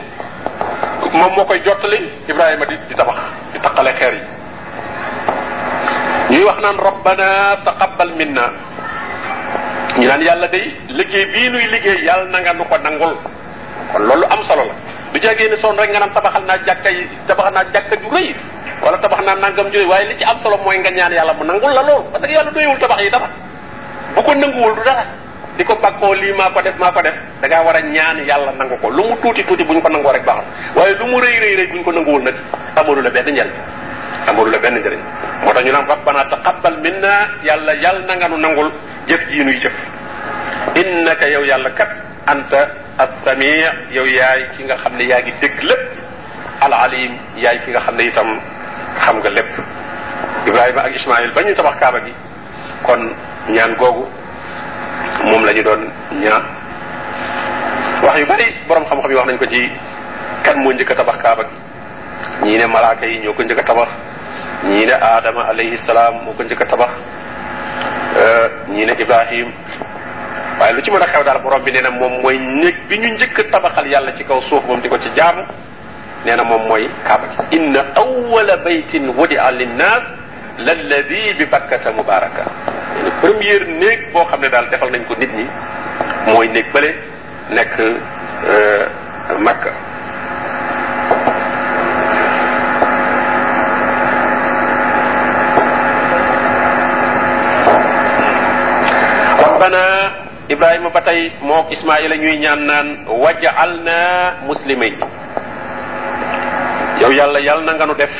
moom 1.12 1.32
moo 1.36 1.44
koy 1.44 1.60
jottali 1.64 1.98
ibrahima 2.28 2.64
di 2.66 2.76
di 2.88 2.94
tabax 2.94 3.18
di 3.52 3.58
taqale 3.60 3.92
xeer 3.98 4.14
yi 4.14 4.24
ñuy 6.32 6.44
wax 6.44 6.58
naan 6.64 6.78
rabbana 6.80 7.28
taqabbal 7.64 8.10
minna. 8.16 8.46
Ñu 9.98 10.08
naan 10.08 10.22
yàlla 10.24 10.48
day 10.48 10.72
liggéey 10.88 11.26
bii 11.32 11.48
nuy 11.50 11.64
liggéey 11.72 12.04
yàlla 12.04 12.30
na 12.30 12.38
nga 12.40 12.52
nu 12.54 12.64
ko 12.64 12.76
nangul 12.78 13.12
kon 13.92 14.02
loolu 14.08 14.24
am 14.30 14.42
solo 14.42 14.64
la 14.64 14.74
du 15.12 15.18
jagee 15.20 15.48
ne 15.50 15.56
soon 15.56 15.76
rek 15.76 15.90
nga 15.90 15.98
naan 16.00 16.12
tabaxal 16.14 16.44
naa 16.46 16.56
jàkka 16.66 16.90
yi 16.90 17.04
tabaxal 17.26 17.52
naa 17.54 17.64
jàkka 17.74 17.96
ju 18.00 18.08
rëy 18.08 18.28
wala 18.82 18.98
tabax 18.98 19.20
naa 19.24 19.34
nangam 19.38 19.70
ju 19.70 19.78
rëy 19.78 19.86
waaye 19.86 20.04
li 20.10 20.16
ci 20.18 20.24
am 20.24 20.38
solo 20.42 20.56
mooy 20.58 20.78
nga 20.78 20.90
ñaan 20.90 21.12
yàlla 21.12 21.32
mu 21.34 21.44
nangul 21.44 21.72
la 21.72 21.82
loolu 21.82 22.10
parce 22.12 22.26
que 22.26 22.32
yàlla 22.32 22.50
doyewul 22.50 22.78
tabax 22.78 23.00
yi 23.02 23.10
dara 23.10 23.28
bu 24.14 24.22
ko 24.22 24.34
nanguwul 24.34 24.74
du 24.74 24.82
dara 24.84 25.04
di 25.56 25.64
ko 25.64 25.74
bàkkoo 25.76 26.14
lii 26.14 26.32
maa 26.32 26.50
ko 26.50 26.60
def 26.62 26.76
maa 26.78 26.90
ko 26.90 27.00
def 27.02 27.14
da 27.40 27.48
ngaa 27.48 27.62
war 27.64 27.76
a 27.76 27.80
ñaan 27.82 28.18
yàlla 28.26 28.52
nangu 28.58 28.76
ko 28.80 28.88
lu 28.90 29.02
mu 29.08 29.16
tuuti 29.22 29.44
tuuti 29.44 29.64
bu 29.64 29.72
ñu 29.74 29.80
ko 29.82 29.88
nangoo 29.88 30.12
rek 30.12 30.24
baaxal 30.24 30.44
waaye 30.76 30.94
lu 30.98 31.06
mu 31.06 31.20
rëy 31.20 31.36
rëy 31.40 31.54
rëy 31.56 31.66
bu 31.70 31.76
ñu 31.76 31.84
ko 31.84 31.92
nanguwul 31.92 32.22
nag 32.22 32.34
amalu 32.76 33.02
la 33.02 33.10
benn 33.10 33.28
njëriñ 33.30 33.52
amalu 34.28 34.50
la 34.50 34.58
benn 34.58 34.78
njëriñ 34.80 35.00
moo 35.44 35.52
tax 35.52 35.64
ñu 35.64 35.72
naan 35.72 35.86
rabbana 35.86 36.24
taqabbal 36.30 36.76
minna 36.82 37.14
na 38.06 38.14
nga 38.16 38.28
nu 38.28 38.36
nangul 38.36 38.72
jëf 39.06 39.22
jii 39.30 39.44
nuy 39.44 39.60
jëf 39.60 39.74
innaka 40.74 41.26
yow 41.28 41.44
yàlla 41.44 41.70
kat 41.70 41.90
anta 42.26 42.60
as-sami 42.98 43.62
yow 43.92 44.06
yaay 44.06 44.48
ki 44.56 44.64
nga 44.64 44.76
xam 44.76 44.96
ne 44.96 45.04
yaa 45.04 45.20
ngi 45.20 45.32
dégg 45.40 45.62
lépp 45.62 45.84
al 46.60 46.72
alim 46.72 47.12
yaay 47.36 47.58
ki 47.64 47.70
nga 47.70 47.80
xam 47.80 47.96
ne 47.96 48.04
itam 48.08 48.40
xam 49.00 49.16
nga 49.18 49.30
lépp 49.30 49.50
ibrahima 50.46 50.80
ak 50.82 50.94
ismail 50.96 51.30
ba 51.32 51.42
ñu 51.42 51.54
tabax 51.54 51.76
kaaba 51.80 51.98
gi 52.04 52.12
kon 52.82 53.00
ñaan 53.48 53.74
googu 53.78 54.06
moom 55.24 55.44
la 55.44 55.52
ñu 55.52 55.62
doon 55.62 55.82
ñaan. 56.20 56.42
Wax 58.02 58.18
yu 58.18 58.26
bari 58.26 58.46
borom 58.68 58.84
xam-xam 58.84 59.10
yi 59.10 59.16
wax 59.16 59.26
nañ 59.26 59.38
ko 59.38 59.46
ci 59.46 59.70
kan 60.42 60.56
moo 60.58 60.72
njëkk 60.72 60.90
a 60.90 60.94
tabax 60.94 61.16
kaaba 61.22 61.42
gi. 61.44 61.56
Ñii 62.42 62.58
ne 62.58 62.66
malaaka 62.66 63.06
yi 63.06 63.18
ñoo 63.22 63.32
ko 63.34 63.42
njëkk 63.42 63.58
a 63.58 63.62
tabax. 63.62 63.88
Ñii 64.64 64.86
ne 64.86 64.92
aadama 64.92 65.42
alayhi 65.48 65.76
salaam 65.78 66.14
moo 66.24 66.32
ko 66.34 66.42
njëkk 66.42 66.60
a 66.62 66.66
tabax. 66.66 66.90
Ñii 68.68 68.86
ne 68.86 68.92
ibrahim. 68.98 69.48
Waaye 70.58 70.72
lu 70.74 70.82
ci 70.82 70.90
mën 70.90 71.02
a 71.02 71.06
xew 71.06 71.22
daal 71.24 71.40
borom 71.42 71.62
bi 71.62 71.70
nee 71.72 71.82
na 71.82 71.90
moom 71.90 72.20
mooy 72.22 72.38
néeg 72.38 72.76
bi 72.88 72.98
ñu 72.98 73.14
njëkk 73.14 73.50
tabaxal 73.50 73.86
yàlla 73.86 74.12
ci 74.14 74.24
kaw 74.24 74.40
suuf 74.40 74.64
moom 74.66 74.80
di 74.80 74.88
ko 74.88 74.98
ci 74.98 75.08
jaamu 75.14 75.42
nee 76.24 76.36
na 76.36 76.44
moom 76.44 76.62
mooy 76.68 76.84
kaaba 77.06 77.26
gi 77.32 77.56
inna 77.56 77.80
awwala 78.02 78.56
baytin 78.64 79.04
wudia 79.18 79.50
linnaas 79.50 80.04
lalladi 80.66 81.34
bi 81.38 81.44
bakkata 81.52 81.92
mubaraka 81.92 82.44
première 83.20 83.64
néeg 83.80 84.12
boo 84.12 84.24
xam 84.30 84.40
ne 84.40 84.48
daal 84.48 84.66
defal 84.70 84.90
nañ 84.90 85.04
ko 85.08 85.14
nit 85.18 85.32
ñi 85.38 85.46
mooy 86.32 86.48
néeg 86.48 86.66
bële 86.72 86.90
nekk 87.56 87.74
makka 89.46 89.70
rabbana 99.42 99.84
ibrahima 100.48 100.90
ba 100.90 101.00
tey 101.02 101.32
mook 101.42 101.70
ismaila 101.72 102.16
ñuy 102.16 102.36
ñaan 102.42 102.60
naan 102.66 102.88
waj'alna 103.08 103.98
muslimayn 104.48 104.96
yow 107.02 107.10
yàlla 107.12 107.62
na 107.66 107.72
nga 107.74 107.86
nu 107.86 107.94
def 107.94 108.10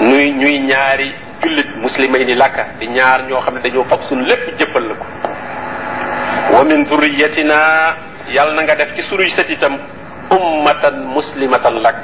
nuy 0.00 0.30
ñuy 0.30 0.58
ñaari 0.70 1.14
jullit 1.42 1.70
muslimay 1.82 2.24
ni 2.24 2.34
làkka 2.34 2.66
di 2.78 2.86
ñaar 2.88 3.26
ñoo 3.28 3.40
xam 3.40 3.54
ne 3.54 3.60
dañoo 3.60 3.84
fab 3.84 4.00
suñ 4.08 4.20
lépp 4.26 4.58
jëppal 4.58 4.84
la 4.88 4.94
ko. 4.94 5.04
Wa 6.54 6.64
min 6.64 6.86
zurriyatina 6.86 7.58
yàlla 8.28 8.54
na 8.54 8.62
nga 8.62 8.74
def 8.76 8.94
ci 8.94 9.02
sunuy 9.08 9.28
sët 9.30 9.50
itam 9.50 9.78
ummatan 10.30 11.04
muslimatan 11.10 11.82
lak 11.82 11.96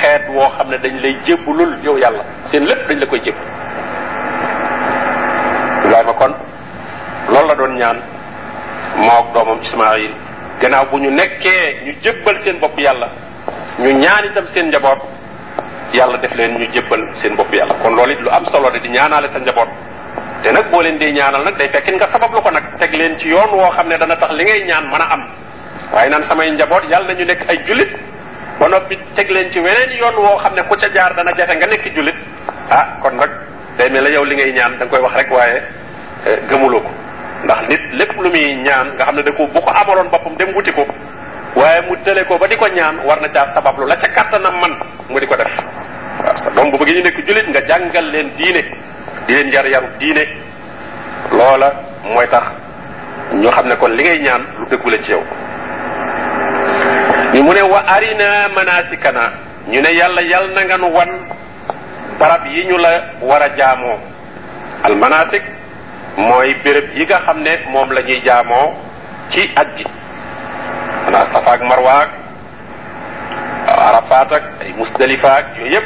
xeet 0.00 0.28
woo 0.34 0.50
xam 0.56 0.68
ne 0.70 0.78
dañ 0.78 0.94
lay 1.02 1.16
jébbulul 1.26 1.78
yow 1.84 1.96
yàlla 1.98 2.24
seen 2.50 2.64
lépp 2.66 2.88
dañ 2.88 2.98
la 2.98 3.06
koy 3.06 3.20
jébb 3.22 3.36
ibrahima 5.84 6.12
kon 6.12 6.34
loolu 7.32 7.48
la 7.48 7.54
doon 7.54 7.74
ñaan 7.78 7.98
moog 8.96 9.32
doomam 9.34 9.58
ismail 9.62 10.10
gannaaw 10.60 10.86
bu 10.90 10.98
ñu 10.98 11.10
nekkee 11.10 11.82
ñu 11.84 11.92
jébbal 12.02 12.36
seen 12.44 12.58
bopp 12.60 12.78
yàlla 12.78 13.08
ñu 13.78 13.90
ñaan 13.98 14.24
itam 14.26 14.46
seen 14.54 14.68
njaboot. 14.68 14.98
Yàlla 15.92 16.18
def 16.18 16.34
leen 16.34 16.54
ñu 16.58 16.66
jébbal 16.72 17.00
seen 17.14 17.34
bopp 17.36 17.52
yàlla. 17.52 17.74
Kon 17.82 17.94
loolu 17.96 18.12
it 18.12 18.20
lu 18.20 18.28
am 18.30 18.44
solo 18.46 18.70
de 18.70 18.78
di 18.80 18.88
ñaanaale 18.88 19.28
sa 19.32 19.38
njaboot. 19.38 19.68
Te 20.42 20.50
nag 20.52 20.70
boo 20.70 20.80
leen 20.82 20.98
dee 20.98 21.12
ñaanal 21.12 21.44
nag 21.44 21.56
day 21.56 21.68
fekkin 21.72 21.94
nga 21.96 22.08
sabab 22.08 22.32
lu 22.34 22.40
ko 22.42 22.50
nag. 22.50 22.64
Teg 22.78 22.92
leen 22.94 23.18
ci 23.18 23.28
yoon 23.28 23.50
woo 23.52 23.70
xam 23.70 23.88
ne 23.88 23.96
dana 23.96 24.16
tax 24.16 24.30
li 24.32 24.44
ngay 24.44 24.64
ñaan 24.66 24.86
mën 24.90 25.00
a 25.00 25.06
am. 25.12 25.22
Waaye 25.92 26.10
naan 26.10 26.22
samay 26.24 26.50
njaboot 26.50 26.84
yàlla 26.90 27.12
nañu 27.12 27.24
nekk 27.24 27.48
ay 27.48 27.58
jullit. 27.66 27.90
Ba 28.58 28.68
noppi 28.68 28.98
teg 29.14 29.30
leen 29.30 29.50
ci 29.50 29.58
weneen 29.60 29.90
yoon 29.98 30.14
woo 30.16 30.36
xam 30.38 30.54
ne 30.54 30.62
ku 30.62 30.74
ca 30.76 30.88
jaar 30.92 31.14
dana 31.14 31.32
jafe 31.36 31.54
nga 31.56 31.66
nekk 31.66 31.86
jullit. 31.94 32.16
Ah 32.70 32.98
kon 33.02 33.14
nag 33.16 33.30
day 33.78 33.88
mel 33.90 34.06
yow 34.12 34.24
li 34.24 34.34
ngay 34.36 34.52
ñaan 34.52 34.76
da 34.78 34.84
nga 34.84 34.90
koy 34.90 35.00
wax 35.00 35.14
rek 35.16 35.30
waaye 35.30 35.62
gëmuloo 36.48 36.80
ko. 36.80 36.90
Ndax 37.44 37.68
nit 37.68 37.80
lépp 37.92 38.12
lu 38.20 38.28
muy 38.30 38.56
ñaan 38.56 38.94
nga 38.96 39.04
xam 39.04 39.14
ne 39.16 39.22
da 39.22 39.32
ko 39.32 39.46
bu 39.46 39.60
ko 39.60 39.70
amaloon 39.70 40.10
boppam 40.10 40.36
dem 40.36 40.54
wuti 40.54 40.72
ko 40.72 40.84
waaye 41.58 41.80
mu 41.88 41.96
tële 42.04 42.24
ko 42.24 42.38
ba 42.38 42.46
di 42.46 42.56
ko 42.56 42.66
ñaan 42.68 42.96
war 43.06 43.20
na 43.20 43.28
caa 43.28 43.54
sabablu 43.54 43.86
la 43.86 43.96
ca 43.96 44.08
kàttanam 44.14 44.54
man. 44.60 44.72
Mu 45.10 45.18
di 45.20 45.26
ko 45.26 45.36
def 45.36 45.52
waaw 46.24 46.36
sa 46.36 46.50
doom 46.54 46.70
bu 46.70 46.78
bëgg 46.78 46.94
ñu 46.96 47.02
nekk 47.02 47.18
jullit 47.26 47.46
nga 47.48 47.60
jàngal 47.66 48.06
leen 48.10 48.30
diine 48.36 48.62
di 49.26 49.34
leen 49.34 49.50
jar 49.50 49.66
yaru 49.66 49.88
diine 49.98 50.24
loola 51.32 51.72
mooy 52.04 52.26
tax 52.28 52.44
ñu 53.32 53.50
xam 53.50 53.66
ne 53.68 53.76
kon 53.76 53.92
li 53.92 54.02
ngay 54.02 54.20
ñaan 54.20 54.42
lu 54.58 54.64
dëggu 54.70 54.90
la 54.90 54.98
ci 55.02 55.10
yow 55.10 55.22
ñu 57.34 57.42
mu 57.42 57.52
ne 57.52 57.62
wa 57.62 57.80
arina 57.86 58.48
manasikana. 58.54 59.32
Ñu 59.68 59.80
ne 59.82 59.90
yàlla 59.92 60.22
yal 60.22 60.48
na 60.54 60.64
nga 60.64 60.76
nu 60.78 60.88
wan 60.96 61.10
barab 62.18 62.46
yi 62.46 62.64
ñu 62.66 62.76
la 62.78 62.92
war 63.20 63.42
a 63.42 63.48
jaamoo 63.56 63.98
al 64.82 64.96
manasik 64.96 65.42
mooy 66.16 66.54
béréb 66.64 66.88
yi 66.96 67.04
nga 67.04 67.18
xam 67.26 67.40
ne 67.42 67.50
moom 67.70 67.90
la 67.92 68.00
ñuy 68.02 68.20
jaamoo 68.24 68.72
ci 69.30 69.40
aj 69.56 69.68
gi 69.76 69.84
أنا 71.08 71.22
أصطفاك 71.22 71.62
مرواك 71.62 72.08
عرفاتك 73.68 74.42
أي 74.60 74.72
مستلفاك 74.72 75.44
يجب 75.56 75.82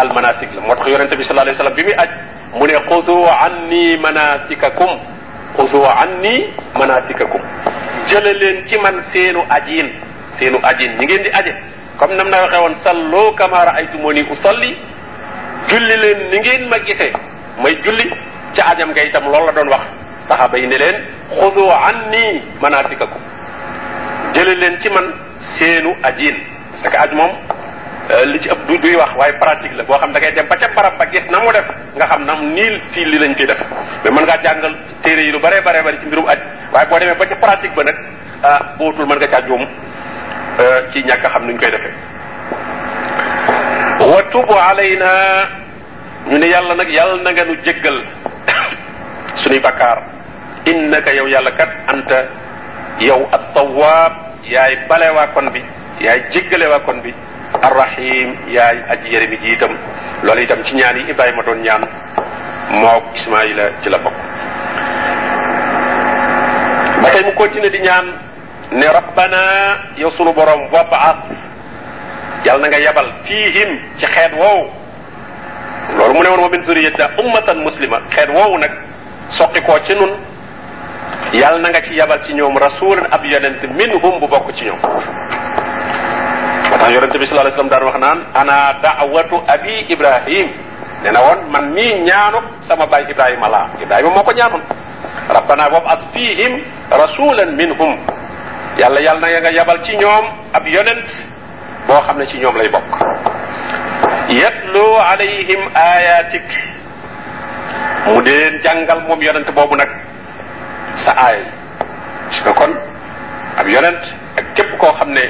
المناسك 0.00 0.48
لما 0.52 0.74
تخيور 0.74 1.02
أنت 1.02 1.12
صلى 1.14 1.30
الله 1.30 1.40
عليه 1.40 1.52
وسلم 1.52 1.74
بمئة 1.74 2.08
من 2.60 2.70
قذوا 2.90 3.30
عني 3.30 3.96
مناسككم 3.96 4.90
قذوا 5.58 5.88
عني 5.88 6.36
مناسككم 6.76 7.40
جللين 8.10 8.56
كمن 8.64 9.02
سينو 9.12 9.42
أجين 9.50 9.86
سينو 10.38 10.58
أجين 10.64 10.90
نجين 10.98 11.22
دي 11.22 11.30
أجين 11.38 11.56
كم 12.00 12.10
نمنا 12.12 12.42
وخيوان 12.44 12.74
صلو 12.74 13.34
كما 13.34 13.64
رأيتموني 13.64 14.32
أصلي 14.32 14.72
جللين 15.70 16.18
نجين 16.34 16.60
ما 16.70 16.78
جيسي 16.78 17.12
ما 17.62 17.68
يجلي 17.68 18.06
تأجم 18.56 18.92
كيتم 18.92 19.24
لولا 19.32 19.52
دون 19.52 19.68
وقت 19.68 19.88
صحابين 20.28 20.70
لين 20.72 20.96
خذوا 21.40 21.72
عني 21.84 22.42
مناسككم 22.62 23.20
jële 24.34 24.54
leen 24.54 24.78
ci 24.80 24.88
man 24.90 25.06
seenu 25.40 25.96
ajiin 26.02 26.36
parce 26.72 26.88
que 26.90 26.96
aj 26.98 27.12
moom 27.14 27.32
li 28.26 28.38
ci 28.40 28.48
ëpp 28.48 28.66
du 28.66 28.78
duy 28.78 28.94
wax 28.96 29.14
waaye 29.16 29.32
pratique 29.38 29.76
la 29.76 29.84
boo 29.84 29.96
xam 29.98 30.12
da 30.12 30.20
ngay 30.20 30.32
dem 30.32 30.46
ba 30.48 30.56
ca 30.56 30.68
barab 30.76 30.98
ba 30.98 31.06
gis 31.10 31.24
na 31.30 31.38
mu 31.40 31.52
def 31.52 31.64
nga 31.96 32.06
xam 32.06 32.24
na 32.24 32.34
nii 32.34 32.80
fii 32.92 33.04
li 33.04 33.18
lañ 33.18 33.34
fi 33.34 33.44
def 33.46 33.60
mais 34.04 34.10
mën 34.12 34.24
ngaa 34.24 34.42
jàngal 34.42 34.74
téere 35.02 35.22
yi 35.22 35.30
lu 35.32 35.38
bare 35.40 35.62
bare 35.62 35.82
bari 35.82 35.98
ci 36.00 36.06
mbirum 36.06 36.26
aj 36.28 36.38
waaye 36.72 36.88
boo 36.88 36.98
demee 36.98 37.14
ba 37.14 37.26
ca 37.26 37.34
pratique 37.36 37.74
ba 37.74 37.82
nag 37.84 37.96
ah 38.42 38.60
bootul 38.78 39.06
mën 39.06 39.16
nga 39.16 39.28
caa 39.28 39.46
juum 39.46 39.64
ci 40.92 41.02
ñàkk 41.02 41.22
xam 41.32 41.46
nuñ 41.46 41.56
koy 41.58 41.70
defee 41.70 41.94
wa 44.10 44.22
tubu 44.30 44.54
alayna 44.54 45.10
ñu 46.28 46.38
ne 46.38 46.46
yàlla 46.46 46.74
nag 46.74 46.88
yàlla 46.88 47.22
na 47.22 47.30
nga 47.32 47.44
nu 47.44 47.56
jéggal 47.64 48.04
suñuy 49.42 49.60
bakkaar 49.60 50.02
innaka 50.66 51.12
yow 51.14 51.26
yàlla 51.26 51.50
kat 51.52 51.70
anta 51.88 52.24
yow 53.00 53.28
at 53.32 53.54
tawaab 53.54 54.12
yaay 54.44 54.86
bale 54.88 55.08
waa 55.16 55.26
kon 55.34 55.50
bi 55.50 55.62
yaay 56.00 56.20
jéggale 56.30 56.66
waa 56.68 56.80
kon 56.86 57.00
bi 57.02 57.14
arrahim 57.62 58.36
yaay 58.48 58.78
aji 58.90 59.08
yërëmi 59.14 59.36
ji 59.40 59.52
itam. 59.54 59.72
Loolu 60.22 60.40
itam 60.42 60.62
ci 60.64 60.74
ñaan 60.76 60.96
yi 60.96 61.10
ibrahima 61.10 61.42
doon 61.42 61.60
ñaan 61.62 61.82
mook 62.70 63.04
ismaila 63.14 63.70
ci 63.82 63.90
la 63.90 63.98
bokk 63.98 64.16
ba 67.02 67.08
tey 67.12 67.22
mu 67.24 67.32
continue 67.36 67.70
di 67.70 67.78
ñaan 67.80 68.06
ne 68.72 68.86
rabbana 68.88 69.40
yow 69.96 70.10
sunu 70.16 70.32
borom 70.32 70.68
wabaat. 70.72 71.18
Yàlla 72.44 72.60
na 72.62 72.68
nga 72.68 72.78
yebal 72.78 73.08
fiihim 73.24 73.70
ci 73.98 74.06
xeet 74.06 74.32
woowu 74.36 74.68
loolu 75.98 76.14
mu 76.14 76.22
ne 76.22 76.28
woon 76.28 76.40
wa 76.44 76.48
min 76.50 76.62
zuriyata 76.64 77.10
ummatan 77.18 77.58
muslima 77.62 78.00
xeet 78.14 78.28
woowu 78.30 78.58
nag 78.58 78.72
soqi 79.28 79.60
koo 79.64 79.78
ci 79.84 79.94
nun 79.96 80.12
yàlla 81.34 81.58
na 81.60 81.68
nga 81.70 81.80
ci 81.82 81.94
yebal 81.94 82.20
ci 82.24 82.32
ñoom 82.34 82.56
rasulan 82.58 83.06
ab 83.10 83.24
yonent 83.24 83.62
minhum 83.74 84.20
bu 84.20 84.26
bokk 84.28 84.52
ci 84.54 84.64
ñoom. 84.64 84.78
Moo 86.70 86.78
tax 86.78 86.90
yonente 86.90 87.18
bi 87.18 87.26
sallallahu 87.26 87.46
alayhi 87.46 87.56
wasallam 87.58 87.70
daan 87.70 87.84
wax 87.84 87.96
naan 88.00 88.18
ana 88.34 88.56
da'watu 88.82 89.36
abi 89.46 89.86
ibrahim? 89.88 90.48
Ne 91.02 91.10
na 91.10 91.20
woon 91.20 91.50
man 91.50 91.72
mii 91.74 92.02
ñaanu 92.04 92.38
sama 92.68 92.86
baay 92.86 93.04
ibrahima 93.10 93.48
laa. 93.48 93.68
Ibrahima 93.82 94.10
moo 94.10 94.22
ko 94.24 94.32
ñaanoon. 94.32 94.62
Rabbana 95.28 95.70
boobu 95.70 95.88
as 95.88 96.02
fihim 96.12 96.52
rasulan 96.90 97.50
minhum. 97.56 97.92
Yàlla 98.78 99.00
yàlla 99.00 99.28
na 99.28 99.40
nga 99.40 99.50
yabal 99.52 99.78
ci 99.84 99.96
ñoom 99.96 100.24
ab 100.52 100.66
yonent 100.66 101.08
boo 101.86 102.00
xam 102.06 102.18
ne 102.18 102.26
ci 102.26 102.38
ñoom 102.38 102.56
lay 102.56 102.68
bokk. 102.68 102.88
Yatlu 104.28 104.84
alayhim 105.12 105.60
ayatik 105.74 106.48
mu 108.06 108.20
di 108.22 108.30
leen 108.30 108.60
jàngal 108.62 109.00
moom 109.08 109.20
yonent 109.22 109.48
boobu 109.54 109.76
nag 109.76 109.88
sa 110.96 111.12
yi 111.34 111.44
parce 112.28 112.40
que 112.44 112.50
kon 112.58 112.72
ab 113.58 113.66
yonent 113.68 114.02
ak 114.36 114.44
képp 114.54 114.78
koo 114.78 114.92
xam 114.94 115.10
ne 115.12 115.24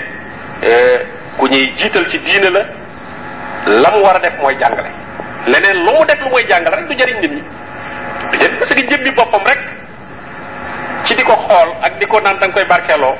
ku 1.38 1.46
ñuy 1.48 1.72
jiital 1.77 2.07
ci 2.11 2.18
diine 2.20 2.50
la 2.50 2.62
la 3.66 3.90
mu 3.90 4.03
war 4.05 4.16
a 4.16 4.18
def 4.20 4.37
mooy 4.40 4.57
jàngale. 4.61 4.90
Leneen 5.46 5.85
lu 5.85 5.92
mu 5.98 6.05
def 6.07 6.20
lu 6.20 6.29
mooy 6.31 6.44
jàngale 6.48 6.77
rek 6.77 6.88
du 6.88 6.94
jëriñ 6.96 7.20
nit 7.20 7.31
ñi. 7.31 7.42
Jëriñ 8.38 8.59
parce 8.59 8.74
que 8.74 8.81
jëmmi 8.88 9.11
boppam 9.11 9.42
rek 9.44 9.59
ci 11.05 11.14
di 11.14 11.22
ko 11.22 11.33
xool 11.37 11.70
ak 11.83 11.98
di 11.98 12.07
ko 12.07 12.20
naan 12.20 12.38
da 12.38 12.46
nga 12.46 12.55
koy 12.55 12.64
barkeeloo 12.66 13.14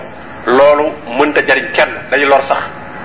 loolu 0.47 0.93
mënta 1.19 1.41
jëriñ 1.43 1.71
kenn. 1.73 1.93
Day 2.11 2.25
lor 2.25 2.43
sax. 2.43 2.61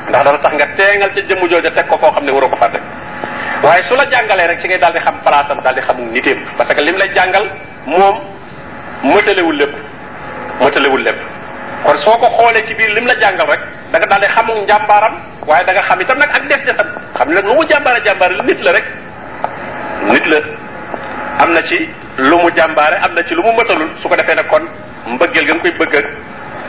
Ndax 0.09 0.23
dana 0.23 0.37
tax 0.37 0.53
nga 0.53 0.67
teengal 0.77 1.09
ca 1.13 1.21
jëmm 1.21 1.47
jooja 1.49 1.71
teg 1.71 1.87
ko 1.87 1.97
foo 1.97 2.11
xam 2.11 2.23
ne 2.25 2.31
waroo 2.31 2.49
ko 2.49 2.55
faa 2.57 2.69
teg. 2.69 2.81
Waaye 3.63 3.83
su 3.83 3.95
la 3.95 4.05
jàngalee 4.09 4.47
rek 4.47 4.59
ci 4.59 4.67
ngay 4.67 4.79
daal 4.79 4.93
di 4.93 4.99
xam 4.99 5.15
place 5.23 5.51
am 5.51 5.61
daal 5.61 5.75
di 5.75 5.81
xam 5.81 5.97
niteem. 6.11 6.39
Parce 6.57 6.73
que 6.73 6.81
lim 6.81 6.95
lay 6.97 7.09
jàngal 7.15 7.49
moom 7.85 8.19
mëtalewul 9.03 9.55
lépp 9.57 9.73
mëtalewul 10.61 11.01
lépp 11.03 11.19
kon 11.85 11.97
soo 12.03 12.17
ko 12.19 12.27
xoolee 12.37 12.65
ci 12.67 12.73
biir 12.75 12.89
lim 12.93 13.05
la 13.05 13.15
jàngal 13.19 13.47
rek 13.47 13.59
da 13.91 13.97
nga 13.99 14.07
daal 14.07 14.21
di 14.21 14.27
xamul 14.27 14.63
njàmbaaram 14.65 15.13
waaye 15.47 15.65
da 15.65 15.73
nga 15.73 15.81
xam 15.81 16.01
itam 16.01 16.17
nag 16.19 16.29
ak 16.35 16.47
def 16.47 16.65
desam 16.65 16.87
xam 17.15 17.27
ne 17.29 17.33
nag 17.35 17.45
lu 17.45 17.53
mu 17.53 17.63
jàmbaare 17.69 18.01
jàmbaare 18.05 18.35
nit 18.43 18.61
la 18.61 18.71
rek 18.71 18.85
nit 20.11 20.25
la 20.27 20.37
am 21.39 21.51
na 21.53 21.61
ci 21.63 21.77
lu 22.17 22.37
mu 22.37 22.49
jàmbaare 22.55 22.97
am 23.05 23.13
na 23.13 23.23
ci 23.23 23.33
lu 23.33 23.41
mu 23.43 23.51
mëtalul 23.57 23.89
su 24.01 24.07
ko 24.09 24.15
defee 24.15 24.35
nag 24.35 24.47
kon 24.49 24.67
mbëggeel 25.07 25.45
ga 25.47 25.53
nga 25.53 25.61
koy 25.61 25.71
bëgg 25.79 26.05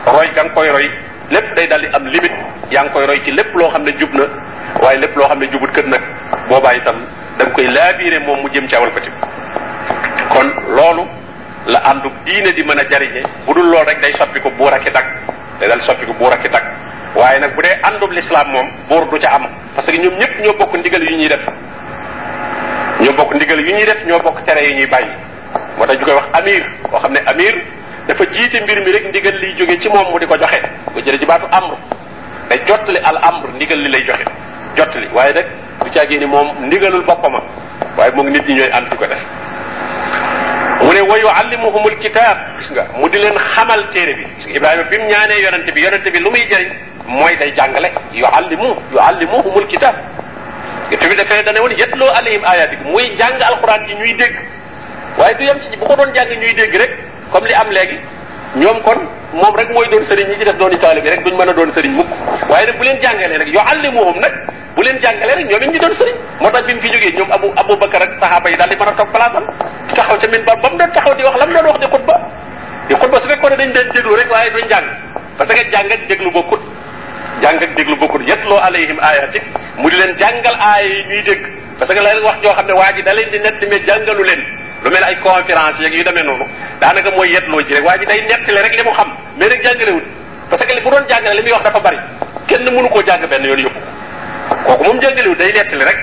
roy 0.05 0.27
ga 0.35 0.43
nga 0.43 0.53
koy 0.53 0.67
roy 0.69 0.89
lépp 1.29 1.53
day 1.55 1.67
daal 1.67 1.81
di 1.81 1.87
am 1.93 2.05
limite 2.05 2.35
yaa 2.71 2.83
ngi 2.83 2.91
koy 2.93 3.05
roy 3.05 3.19
ci 3.23 3.31
lépp 3.31 3.53
loo 3.55 3.69
xam 3.71 3.83
ne 3.83 3.91
jub 3.99 4.13
na 4.13 4.25
waaye 4.81 4.99
lépp 4.99 5.15
loo 5.17 5.27
xam 5.27 5.39
ne 5.39 5.47
jubut 5.51 5.71
kët 5.75 5.87
nag 5.87 6.01
boobaa 6.49 6.73
itam 6.73 6.95
da 7.37 7.45
nga 7.45 7.53
koy 7.53 7.67
laabiire 7.67 8.19
moom 8.25 8.41
mu 8.41 8.49
jëm 8.49 8.67
ci 8.67 8.75
awal 8.75 8.91
ko 8.91 8.99
kon 10.33 10.47
loolu 10.75 11.03
la 11.67 11.79
àndub 11.91 12.13
diine 12.25 12.53
di 12.53 12.63
mën 12.63 12.79
a 12.79 12.83
jariñe. 12.89 13.21
Bu 13.45 13.53
dul 13.53 13.69
lool 13.69 13.85
rek 13.85 13.99
day 14.01 14.13
soppi 14.13 14.39
ko 14.41 14.49
buur 14.57 14.73
ak 14.73 14.85
i 14.87 14.91
dag 14.91 15.05
day 15.59 15.67
dal 15.69 15.79
soppi 15.81 16.05
ko 16.05 16.13
buur 16.13 16.33
ak 16.33 16.45
i 16.45 16.49
dag 16.49 16.63
waaye 17.15 17.39
nag 17.39 17.53
bu 17.55 17.61
dee 17.61 17.77
àndub 17.83 18.11
l'islam 18.11 18.47
moom 18.51 18.67
buur 18.89 19.05
du 19.09 19.19
ca 19.19 19.29
am. 19.35 19.47
Parce 19.75 19.87
que 19.91 19.97
ñoom 19.97 20.17
ñëpp 20.17 20.39
ñoo 20.43 20.53
bokk 20.57 20.73
ndigal 20.77 21.03
yu 21.03 21.17
ñuy 21.17 21.27
def. 21.27 21.45
Ñoo 23.01 23.13
bokk 23.13 23.33
ndigal 23.35 23.59
yu 23.59 23.73
ñuy 23.75 23.85
def 23.85 24.05
ñoo 24.05 24.19
bokk 24.19 24.43
tere 24.45 24.67
yu 24.69 24.75
ñuy 24.75 24.87
bàyyi. 24.87 25.11
Moo 25.77 25.85
tax 25.85 25.97
ñu 25.99 26.05
koy 26.05 26.13
wax 26.15 26.27
amir 26.33 26.63
koo 26.89 26.99
xam 26.99 27.13
ne 27.13 27.19
amir 27.25 27.55
dafa 28.07 28.23
jiite 28.31 28.61
mbir 28.63 28.77
mi 28.85 28.91
rek 28.91 29.05
ndigal 29.09 29.35
liy 29.39 29.55
jóge 29.57 29.79
ci 29.79 29.89
moom 29.89 30.11
mu 30.11 30.19
di 30.19 30.25
ko 30.25 30.35
joxe. 30.37 30.59
Ko 30.93 30.99
jële 31.01 31.17
ci 31.19 31.25
baatu 31.25 31.45
amr. 31.51 31.77
Day 32.49 32.59
jottali 32.65 32.99
al 33.03 33.17
amr 33.21 33.49
ndigal 33.55 33.77
li 33.79 33.89
lay 33.91 34.03
joxe. 34.05 34.25
Jottali. 34.75 35.07
Waaye 35.13 35.33
nag 35.33 35.45
du 35.83 36.17
ni 36.19 36.25
moom 36.25 36.65
ndigalul 36.65 37.03
boppama 37.05 37.41
waaye 37.97 38.11
moom 38.15 38.29
nit 38.29 38.47
ñi 38.47 38.55
ñooy 38.55 38.69
di 38.89 38.95
ko 38.97 39.05
def 39.05 39.19
mu 40.91 40.97
ne 40.97 41.01
wa 41.07 41.17
yuallimuhumul 41.17 41.95
kitab 42.03 42.37
gis 42.59 42.69
nga 42.75 42.83
mu 42.99 43.07
di 43.09 43.17
leen 43.17 43.37
xamal 43.55 43.81
téere 43.93 44.13
bi 44.19 44.25
gis 44.35 44.45
nga 44.47 44.55
ibrahima 44.59 44.83
bi 44.91 44.97
ñaanee 44.97 45.39
yonente 45.41 45.71
bi 45.71 45.81
yonente 45.81 46.09
bi 46.11 46.19
lu 46.19 46.29
muy 46.31 46.43
jëriñ 46.51 46.69
mooy 47.07 47.35
day 47.37 47.51
jàngale 47.55 47.89
yuallimu 48.11 48.69
yuallimuhumul 48.91 49.67
kitab 49.67 49.95
nga 50.89 50.97
fi 50.99 51.05
mu 51.07 51.15
defee 51.15 51.43
dane 51.43 51.59
woon 51.59 51.71
yetloo 51.77 52.09
alayhim 52.19 52.43
ayatik 52.43 52.79
muy 52.85 53.15
jàng 53.15 53.39
alquran 53.41 53.87
ji 53.87 53.93
ñuy 53.95 54.13
dégg 54.15 54.35
waaye 55.17 55.33
du 55.37 55.43
yem 55.43 55.59
ci 55.61 55.77
bu 55.77 55.85
ko 55.85 55.95
doon 55.95 56.13
jàng 56.13 56.27
ñuy 56.29 56.53
dégg 56.53 56.75
rek 56.75 56.91
comme 57.31 57.47
li 57.47 57.53
am 57.53 57.69
léegi 57.71 57.97
ñoom 58.55 58.81
kon 58.83 58.99
moom 59.33 59.55
rek 59.55 59.69
mooy 59.71 59.87
doon 59.89 60.03
sëriñ 60.03 60.27
ñi 60.29 60.37
ci 60.37 60.43
def 60.43 60.57
dooni 60.57 60.77
taalibi 60.77 61.09
rek 61.09 61.23
duñ 61.23 61.35
mën 61.37 61.49
a 61.49 61.53
doon 61.53 61.71
sëriñ 61.71 61.91
mukk. 61.95 62.07
Waaye 62.49 62.65
nag 62.67 62.77
bu 62.77 62.83
leen 62.83 62.99
jàngalee 63.01 63.37
rek 63.37 63.47
yoo 63.47 63.61
allimuhum 63.65 64.19
nag 64.19 64.33
bu 64.75 64.81
leen 64.83 64.97
jàngalee 64.99 65.35
rek 65.35 65.47
ñoom 65.47 65.71
ñu 65.71 65.79
doon 65.79 65.93
sëriñ. 65.93 66.15
Moo 66.41 66.51
tax 66.51 66.65
bi 66.65 66.73
mu 66.73 66.79
fi 66.81 66.89
jógee 66.91 67.13
ñoom 67.17 67.31
abu 67.31 67.47
abou 67.55 67.77
bakar 67.77 68.01
ak 68.01 68.11
sahaaba 68.19 68.49
yi 68.49 68.57
daal 68.57 68.69
di 68.69 68.75
mën 68.75 68.87
a 68.87 68.91
toog 68.91 69.09
place 69.11 69.35
am 69.37 69.45
taxaw 69.95 70.17
ca 70.19 70.27
min 70.27 70.43
ba 70.43 70.53
ba 70.61 70.69
mu 70.69 70.77
doon 70.77 70.91
taxaw 70.91 71.15
di 71.15 71.23
wax 71.23 71.35
lam 71.39 71.49
doon 71.53 71.65
wax 71.71 71.79
di 71.79 71.87
xutba. 71.87 72.15
Di 72.87 72.93
xutba 72.95 73.19
su 73.19 73.27
fekkoon 73.29 73.49
ne 73.51 73.55
dañ 73.57 73.71
leen 73.73 73.89
déglu 73.93 74.15
rek 74.15 74.29
waaye 74.31 74.49
duñ 74.51 74.67
jàng 74.67 74.87
parce 75.37 75.53
que 75.53 75.71
jàng 75.71 75.89
ak 75.91 76.07
déglu 76.07 76.31
bokkut. 76.31 76.59
Jàng 77.41 77.55
ak 77.61 77.73
déglu 77.75 77.95
bokkut. 77.95 78.21
Yetloo 78.27 78.57
alayhim 78.59 78.99
ayatik 78.99 79.43
mu 79.77 79.89
di 79.89 79.95
leen 79.95 80.15
jàngal 80.17 80.55
aaya 80.59 80.87
yi 80.87 81.03
ñuy 81.07 81.23
dégg. 81.23 81.43
Parce 81.79 81.93
que 81.93 81.99
la 81.99 82.19
wax 82.21 82.41
joo 82.43 82.53
xam 82.53 82.67
ne 82.67 82.73
waa 82.73 82.91
ji 82.95 83.01
da 83.03 83.13
leen 83.13 83.29
di 83.31 83.39
nett 83.39 83.61
mais 83.69 83.79
jàngalu 83.87 84.23
leen 84.23 84.41
lu 84.83 84.89
mel 84.89 85.03
ay 85.03 85.15
conférence 85.21 85.79
yeeg 85.81 85.93
yu 85.93 86.03
demee 86.03 86.23
noonu 86.23 86.45
daanaka 86.81 87.11
mooy 87.11 87.29
yetloo 87.33 87.61
ci 87.67 87.73
rek 87.73 87.85
waa 87.85 87.97
ji 87.97 88.05
day 88.05 88.21
nettali 88.29 88.61
rek 88.61 88.75
li 88.77 88.83
mu 88.83 88.91
xam. 88.91 89.09
Mais 89.37 89.49
rek 89.49 89.61
jàngalewut 89.63 90.03
parce 90.49 90.65
que 90.65 90.73
li 90.73 90.81
bu 90.81 90.89
doon 90.89 91.05
jàngale 91.09 91.35
li 91.35 91.41
muy 91.43 91.51
wax 91.51 91.63
dafa 91.63 91.79
bari. 91.79 91.97
Kenn 92.47 92.65
mënu 92.65 92.89
koo 92.89 93.01
jàng 93.05 93.25
benn 93.29 93.43
yoon 93.45 93.59
yëpp 93.59 93.75
kooku 94.65 94.83
moom 94.83 94.99
jàngalewut 95.01 95.37
day 95.37 95.51
nettali 95.53 95.83
rek. 95.85 95.99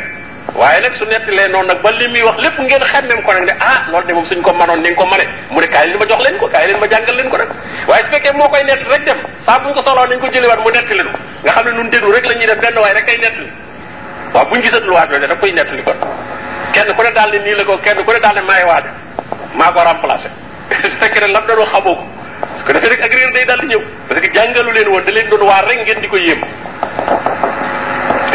Waaye 0.54 0.80
nag 0.80 0.92
su 0.94 1.04
nettalee 1.04 1.48
noonu 1.48 1.66
nag 1.68 1.82
ba 1.82 1.90
li 1.90 2.08
muy 2.08 2.22
wax 2.22 2.38
lépp 2.40 2.58
ngeen 2.58 2.82
xemmem 2.92 3.22
ko 3.22 3.32
ne 3.32 3.52
ah 3.60 3.84
loolu 3.90 4.06
de 4.06 4.12
moom 4.14 4.24
suñ 4.24 4.40
ko 4.42 4.52
manoon 4.54 4.80
ni 4.82 4.94
ko 4.94 5.04
mane. 5.06 5.24
Mu 5.50 5.60
ne 5.60 5.66
kaay 5.66 5.86
leen 5.88 5.98
ma 5.98 6.06
jox 6.06 6.20
leen 6.24 6.38
ko 6.38 6.48
kaay 6.48 6.66
leen 6.68 6.78
ma 6.80 6.86
jàngal 6.88 7.16
leen 7.16 7.28
ko 7.30 7.36
nag. 7.36 7.50
Waaye 7.88 8.02
su 8.04 8.10
fekkee 8.10 8.32
moo 8.32 8.48
koy 8.48 8.62
nett 8.64 8.82
rek 8.88 9.04
dem. 9.04 9.18
Saa 9.44 9.58
buñ 9.58 9.74
ko 9.74 9.82
soxlaa 9.82 10.06
nañ 10.06 10.18
ko 10.20 10.26
jëliwaat 10.30 10.60
mu 10.64 10.70
nettali 10.70 11.02
nu. 11.02 11.10
Nga 11.44 11.52
xam 11.52 11.64
ne 11.66 11.72
nun 11.76 11.90
déglu 11.90 12.12
rek 12.12 12.24
la 12.24 12.34
ñuy 12.34 12.46
def 12.46 12.60
benn 12.60 12.78
waaye 12.78 12.94
rek 12.94 13.04
kay 13.06 13.18
nettali. 13.18 13.50
Waaw 14.34 14.46
buñ 14.50 14.62
gisatul 14.62 14.92
waat 14.92 15.10
yooyu 15.10 15.26
daf 15.26 15.38
koy 15.40 15.52
nettali 15.52 15.82
kon 15.82 15.96
kenn 16.78 16.94
ku 16.96 17.02
ne 17.02 17.10
daal 17.12 17.30
ne 17.32 17.38
nii 17.38 17.54
la 17.58 17.64
ko 17.64 17.78
kenn 17.82 18.04
ku 18.04 18.12
ne 18.12 18.20
daal 18.20 18.34
ne 18.38 18.42
maay 18.46 18.64
waaja 18.70 18.90
maa 19.58 19.72
ko 19.72 19.80
remplacé. 19.82 20.28
Su 20.90 20.96
fekkee 21.02 21.20
ne 21.26 21.32
lam 21.32 21.44
doon 21.46 21.58
wax 21.58 21.70
xamoo 21.74 21.94
ko. 21.98 22.04
Su 22.54 22.64
ko 22.64 22.72
defee 22.72 22.90
rek 22.92 23.02
ak 23.02 23.12
réer 23.12 23.32
day 23.34 23.44
daal 23.46 23.60
di 23.60 23.66
ñëw. 23.74 23.82
Parce 24.08 24.20
que 24.20 24.28
jàngalu 24.34 24.70
leen 24.72 24.88
woon 24.88 25.04
da 25.04 25.10
leen 25.12 25.28
doon 25.28 25.42
waar 25.46 25.64
rek 25.66 25.78
ngeen 25.82 26.00
di 26.00 26.08
ko 26.08 26.16
yéem. 26.16 26.40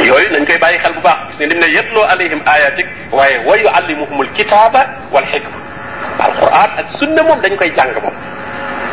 Yooyu 0.07 0.29
nañ 0.31 0.45
koy 0.45 0.57
bàyyi 0.59 0.79
xel 0.83 0.93
bu 0.93 1.01
baax. 1.01 1.19
Gis 1.31 1.39
ne 1.39 1.47
dim 1.47 1.59
ne 1.59 1.67
yetloo 1.75 2.03
alayhim 2.03 2.41
ayatik 2.45 2.87
waaye 3.11 3.37
wa 3.47 3.55
yuallimuhumul 3.57 4.29
kitaaba 4.35 4.81
wal 5.11 5.25
xikma 5.31 5.57
alquran 6.19 6.71
ak 6.77 6.87
sunna 6.99 7.23
moom 7.23 7.39
dañ 7.41 7.55
koy 7.55 7.71
jàng 7.75 7.93
moom. 8.01 8.15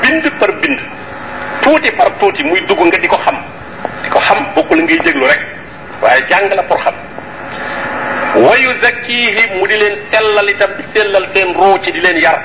Bind 0.03 0.25
par 0.39 0.53
bind. 0.63 0.81
Tuuti 1.63 1.91
par 1.99 2.09
tuuti 2.21 2.43
muy 2.45 2.61
dugg 2.69 2.79
nga 2.87 2.99
di 2.99 3.09
ko 3.09 3.17
xam. 3.19 3.37
Di 4.05 4.09
ko 4.11 4.19
xam 4.21 4.39
bokkul 4.55 4.83
ngay 4.85 4.99
déglu 5.05 5.27
rek. 5.27 5.41
Waaye 6.03 6.23
jàng 6.29 6.49
la 6.55 6.63
pour 6.63 6.79
xam 6.85 6.95
wa 8.37 8.55
yuzakkihim 8.57 9.59
mu 9.59 9.67
di 9.67 9.77
leen 9.77 9.97
sellal 10.11 10.49
itam 10.49 10.71
di 10.79 10.85
sellal 10.95 11.25
seen 11.35 11.53
roo 11.55 11.79
ci 11.83 11.91
di 11.93 12.01
leen 12.01 12.17
yar 12.19 12.39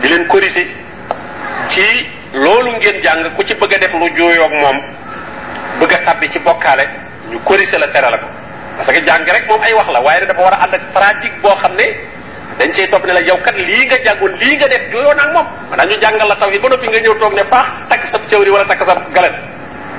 di 0.00 0.08
leen 0.08 0.26
corriger 0.26 0.66
ci 1.68 1.86
loolu 2.32 2.70
ngeen 2.78 3.00
jàng 3.02 3.34
ku 3.36 3.42
ci 3.44 3.54
bëgg 3.54 3.78
def 3.80 3.92
lu 3.92 4.08
jooyoog 4.16 4.52
moom 4.52 4.78
bëgg 5.80 5.92
a 5.92 5.98
tabbi 6.06 6.30
ci 6.30 6.38
bokkaale 6.38 6.84
ñu 7.30 7.38
corriger 7.42 7.78
la 7.80 7.88
tere 7.88 8.10
la 8.10 8.18
ko 8.18 8.26
parce 8.76 8.92
que 8.92 9.04
jàng 9.04 9.24
rek 9.26 9.46
moom 9.48 9.60
ay 9.62 9.72
wax 9.74 9.88
la 9.92 10.00
waaye 10.00 10.26
dafa 10.26 10.40
war 10.42 10.54
a 10.54 10.62
ànd 10.64 10.74
ak 10.74 10.82
pratique 10.92 11.40
boo 11.42 11.54
xam 11.56 11.74
ne 11.74 11.86
dañ 12.58 12.72
cey 12.72 12.86
topp 12.88 13.04
ne 13.06 13.12
la 13.12 13.20
yow 13.20 13.36
kat 13.42 13.56
lii 13.56 13.86
nga 13.86 13.96
jàngoon 14.04 14.32
lii 14.38 14.56
nga 14.56 14.68
def 14.68 14.82
jooyoo 14.92 15.14
naag 15.14 15.32
moom 15.34 15.46
maanaam 15.70 15.88
ñu 15.88 15.96
jàngal 16.00 16.28
la 16.28 16.36
taw 16.36 16.50
yi 16.50 16.58
ba 16.58 16.68
noppi 16.68 16.86
nga 16.88 16.98
ñëw 17.00 17.14
toog 17.18 17.34
ne 17.34 17.44
faax 17.50 17.66
takk 17.88 18.02
sa 18.06 18.18
cëwri 18.30 18.50
wala 18.50 18.64
takk 18.64 18.82
sa 18.86 18.94
galet 19.12 19.34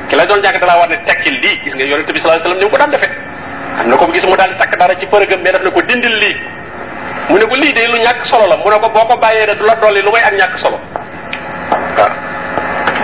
ki 0.09 0.15
la 0.15 0.25
doon 0.25 0.41
jàng 0.41 0.59
dalaa 0.59 0.77
war 0.79 0.89
ne 0.89 0.97
tekkil 1.03 1.33
lii 1.43 1.59
gis 1.63 1.73
nga 1.75 1.83
yonente 1.85 2.11
bi 2.13 2.19
sallallahu 2.19 2.45
alayhi 2.45 2.55
wasallam 2.55 2.63
mu 2.63 2.69
ko 2.71 2.77
daan 2.77 2.91
defee 2.91 3.11
am 3.79 3.87
na 3.89 3.95
ko 3.97 4.05
gis 4.11 4.23
mu 4.25 4.35
daal 4.35 4.51
di 4.51 4.57
takk 4.57 4.77
dara 4.79 4.95
ci 4.99 5.05
përëgam 5.07 5.41
mais 5.41 5.51
daf 5.53 5.63
ne 5.63 5.71
ko 5.71 5.81
dindil 5.81 6.15
lii 6.21 6.35
mu 7.29 7.37
ne 7.37 7.45
ko 7.45 7.55
lii 7.55 7.73
de 7.73 7.87
lu 7.87 7.97
ñàkk 7.99 8.23
solo 8.25 8.47
la 8.47 8.57
mu 8.57 8.69
ne 8.69 8.77
ko 8.79 8.89
boo 8.89 9.05
ko 9.07 9.17
bàyyee 9.17 9.45
de 9.45 9.53
du 9.55 9.65
la 9.65 9.75
dolli 9.75 10.01
lu 10.01 10.11
may 10.11 10.21
ak 10.23 10.33
ñàkk 10.33 10.57
solo. 10.57 10.77
Waaw 11.97 12.11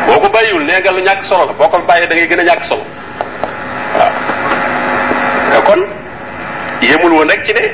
boo 0.08 0.20
ko 0.20 0.30
bàyyiwul 0.30 0.64
nee 0.66 0.80
nga 0.82 0.92
lu 0.92 1.02
ñàkk 1.02 1.24
solo 1.24 1.46
la 1.46 1.54
boo 1.54 1.70
ko 1.70 1.78
bàyyee 1.88 2.08
da 2.08 2.16
ngay 2.16 2.28
gën 2.28 2.40
a 2.40 2.44
ñàkk 2.44 2.64
solo. 2.70 2.84
Waaw 3.98 4.12
nga 5.52 5.62
kon? 5.68 5.82
Yemul 6.82 7.12
woon 7.12 7.30
rek 7.30 7.44
ci 7.46 7.54
ne 7.54 7.66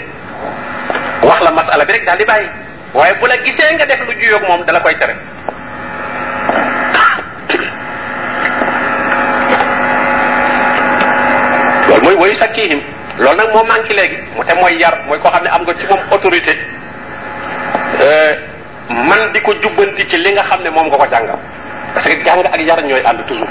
wax 1.23 1.39
la 1.41 1.51
masala 1.51 1.85
bi 1.85 1.91
rek 1.93 2.05
daal 2.05 2.17
di 2.17 2.25
bàyyi 2.25 2.49
waaye 2.93 3.13
bu 3.19 3.25
la 3.27 3.37
gisee 3.43 3.73
nga 3.75 3.85
def 3.85 3.99
lu 4.07 4.13
juyoog 4.19 4.43
moom 4.47 4.63
dala 4.65 4.79
koy 4.79 4.95
tere 4.97 5.15
loolu 11.87 12.04
mooy 12.15 12.27
woyu 12.29 12.35
sakkihim 12.35 12.81
loolu 13.19 13.37
nag 13.37 13.49
moo 13.53 13.63
manqué 13.65 13.93
léegi 13.93 14.17
mu 14.35 14.43
te 14.43 14.53
mooy 14.55 14.75
yar. 14.79 14.95
Mooy 15.07 15.19
koo 15.19 15.29
xam 15.31 15.43
ne 15.43 15.49
am 15.49 15.61
nga 15.63 15.73
ci 15.79 15.85
moom 15.87 15.99
autorité. 16.11 16.53
Man 18.89 19.31
di 19.33 19.39
ko 19.41 19.53
jubbanti 19.61 20.07
ci 20.07 20.17
li 20.17 20.31
nga 20.33 20.43
xam 20.43 20.61
ne 20.63 20.69
moom 20.69 20.87
nga 20.87 20.97
ko 20.97 21.05
jàngal. 21.09 21.39
Parce 21.93 22.07
que 22.09 22.23
jàng 22.23 22.43
ak 22.43 22.59
yar 22.61 22.81
ñooy 22.83 23.01
ànd 23.05 23.25
toujours. 23.25 23.49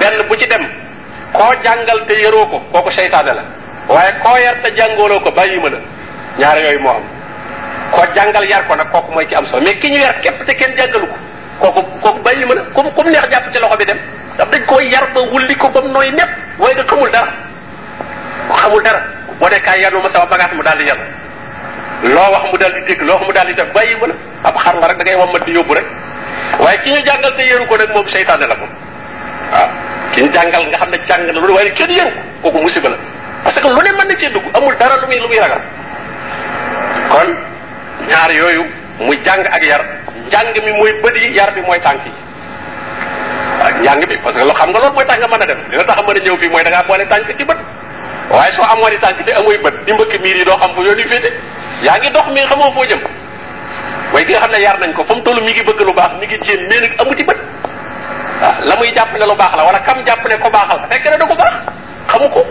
Benn 0.00 0.22
bu 0.28 0.36
ci 0.36 0.46
dem 0.48 0.66
koo 1.32 1.52
jàngal 1.62 2.06
te 2.06 2.14
yaroo 2.22 2.46
ko 2.46 2.58
kooku 2.72 2.90
seytaane 2.90 3.32
la. 3.34 3.42
Waaye 3.88 4.12
koo 4.24 4.36
yar 4.36 4.56
te 4.62 4.70
jàngooloo 4.76 5.20
ko 5.20 5.30
bàyyi 5.30 5.60
ma 5.60 5.68
la. 5.70 5.78
Ñaar 6.38 6.58
yooyu 6.58 6.80
moo 6.80 6.90
am. 6.96 7.02
Koo 7.92 8.04
jàngal 8.14 8.44
yar 8.48 8.66
ko 8.66 8.74
nag 8.76 8.90
kooku 8.90 9.12
mooy 9.12 9.26
ki 9.26 9.34
am 9.34 9.46
solo. 9.46 9.62
Mais 9.62 9.76
ki 9.78 9.90
ñu 9.90 9.98
yar 9.98 10.18
képp 10.20 10.44
te 10.46 10.54
kenn 10.54 10.76
jàngalu 10.76 11.06
ko 11.60 11.70
kooku 11.72 12.00
kooku 12.02 12.22
bàyyi 12.22 12.44
ma 12.44 12.54
la. 12.54 12.62
Kum 12.74 12.90
kum 12.92 13.06
neex 13.10 13.28
jàpp 13.30 13.52
ci 13.52 13.58
loxo 13.60 13.76
bi 13.76 13.84
dem. 13.84 13.98
Daf 14.36 14.48
dañ 14.50 14.64
koo 14.66 14.80
yar 14.80 15.12
ba 15.14 15.20
wulli 15.20 15.54
ko 15.56 15.68
ba 15.68 15.80
mu 15.82 15.88
nooy 15.88 16.10
nepp. 16.10 16.30
Waaye 16.58 16.74
nga 16.74 16.84
xamul 16.84 17.10
dara 17.10 17.45
xamul 18.54 18.82
dara 18.82 19.00
boo 19.38 19.48
ne 19.48 19.60
kaay 19.60 19.80
yanu 19.80 20.00
ma 20.02 20.08
sama 20.08 20.26
bagage 20.26 20.54
mu 20.54 20.62
daal 20.62 20.78
di 20.78 20.84
yar 20.84 20.98
loo 22.02 22.30
wax 22.32 22.42
mu 22.52 22.56
daal 22.58 22.72
di 22.74 22.80
dégg 22.86 23.00
loo 23.02 23.14
wax 23.16 23.26
mu 23.26 23.32
daal 23.32 23.46
di 23.46 23.54
def 23.54 23.72
bàyyi 23.74 23.96
ma 24.00 24.06
la 24.06 24.14
ab 24.48 24.56
xar 24.56 24.74
la 24.80 24.86
rek 24.88 24.96
da 24.98 25.04
ngay 25.04 25.16
wammat 25.16 25.44
di 25.46 25.52
yóbbu 25.52 25.74
rek 25.74 25.86
waaye 26.58 26.78
ki 26.82 26.90
ñu 26.90 27.00
jàngal 27.04 27.34
te 27.36 27.42
yaru 27.46 27.66
ko 27.66 27.76
nag 27.76 27.90
moom 27.94 28.06
seytaane 28.08 28.46
la 28.46 28.54
waaw 28.60 29.68
ki 30.12 30.22
ñu 30.22 30.30
jàngal 30.32 30.62
nga 30.68 30.78
xam 30.78 30.90
ne 30.90 30.98
jàng 31.06 31.26
na 31.26 31.32
lu 31.32 31.54
waaye 31.54 31.72
kenn 31.72 31.90
yaru 31.90 32.10
ko 32.42 32.50
kooku 32.50 32.62
musiba 32.62 32.88
la 32.88 32.96
parce 33.44 33.60
que 33.60 33.68
lu 33.68 33.80
ne 33.82 33.90
mën 33.92 34.08
na 34.08 34.14
cee 34.18 34.30
dugg 34.30 34.44
amul 34.54 34.76
dara 34.78 34.96
lu 35.00 35.06
muy 35.06 35.18
lu 35.20 35.28
muy 35.28 35.38
ragal 35.38 35.60
kon 37.10 37.28
ñaar 38.08 38.30
yooyu 38.32 38.64
muy 39.00 39.18
jàng 39.24 39.44
ak 39.50 39.62
yar 39.62 39.82
njàng 40.30 40.54
mi 40.64 40.72
mooy 40.78 40.92
bët 41.02 41.14
yi 41.16 41.32
yar 41.34 41.52
bi 41.54 41.60
mooy 41.62 41.78
tànk 41.80 42.04
yi 42.06 42.12
waaw 43.60 43.82
njàng 43.82 44.00
bi 44.08 44.16
parce 44.24 44.36
que 44.38 44.44
loo 44.44 44.54
xam 44.54 44.70
nga 44.70 44.78
loolu 44.80 44.94
mooy 44.94 45.06
tax 45.06 45.18
nga 45.18 45.26
mën 45.28 45.42
a 45.42 45.46
dem 45.46 45.58
dina 45.70 45.84
tax 45.84 45.98
a 45.98 46.02
mën 46.02 46.16
a 46.16 46.20
ñëw 46.24 46.36
fii 46.40 46.48
mooy 46.50 46.62
da 46.64 46.70
ngaa 46.70 46.86
boole 46.88 47.06
tànk 47.08 47.28
ci 47.38 47.44
bët 47.44 47.58
waaye 48.30 48.52
soo 48.52 48.62
amoon 48.64 48.92
i 48.92 48.98
tànk 48.98 49.24
te 49.24 49.32
amuy 49.32 49.56
bët 49.58 49.84
di 49.86 49.92
mbëkk 49.92 50.20
miir 50.22 50.36
yi 50.36 50.44
doo 50.44 50.56
xam 50.58 50.74
fu 50.74 50.82
yoon 50.82 50.98
yi 50.98 51.04
féete 51.08 51.30
yaa 51.82 51.98
ngi 51.98 52.10
dox 52.10 52.26
mi 52.34 52.40
xamoo 52.46 52.72
foo 52.72 52.84
jëm 52.84 53.00
waaye 54.12 54.26
ki 54.26 54.32
nga 54.32 54.40
xam 54.40 54.50
ne 54.52 54.58
yar 54.60 54.78
nañ 54.78 54.92
ko 54.94 55.04
fa 55.04 55.14
mu 55.14 55.22
toll 55.22 55.40
mi 55.42 55.52
ngi 55.52 55.62
bëgg 55.64 55.80
lu 55.80 55.92
baax 55.94 56.12
mi 56.20 56.26
ngi 56.26 56.38
jéem 56.42 56.66
mais 56.68 56.80
nag 56.80 56.92
amu 57.00 57.14
ci 57.16 57.24
bët 57.24 57.38
waaw 58.40 58.54
la 58.64 58.76
muy 58.76 58.92
jàpp 58.94 59.12
ne 59.18 59.26
lu 59.26 59.34
baax 59.36 59.52
la 59.56 59.64
wala 59.64 59.78
kam 59.80 60.02
jàpp 60.06 60.24
ne 60.28 60.38
ko 60.38 60.50
baaxal 60.50 60.80
fekk 60.90 61.04
na 61.10 61.16
da 61.16 61.26
ko 61.26 61.34
baax 61.34 61.54
xamu 62.08 62.28
ko. 62.30 62.42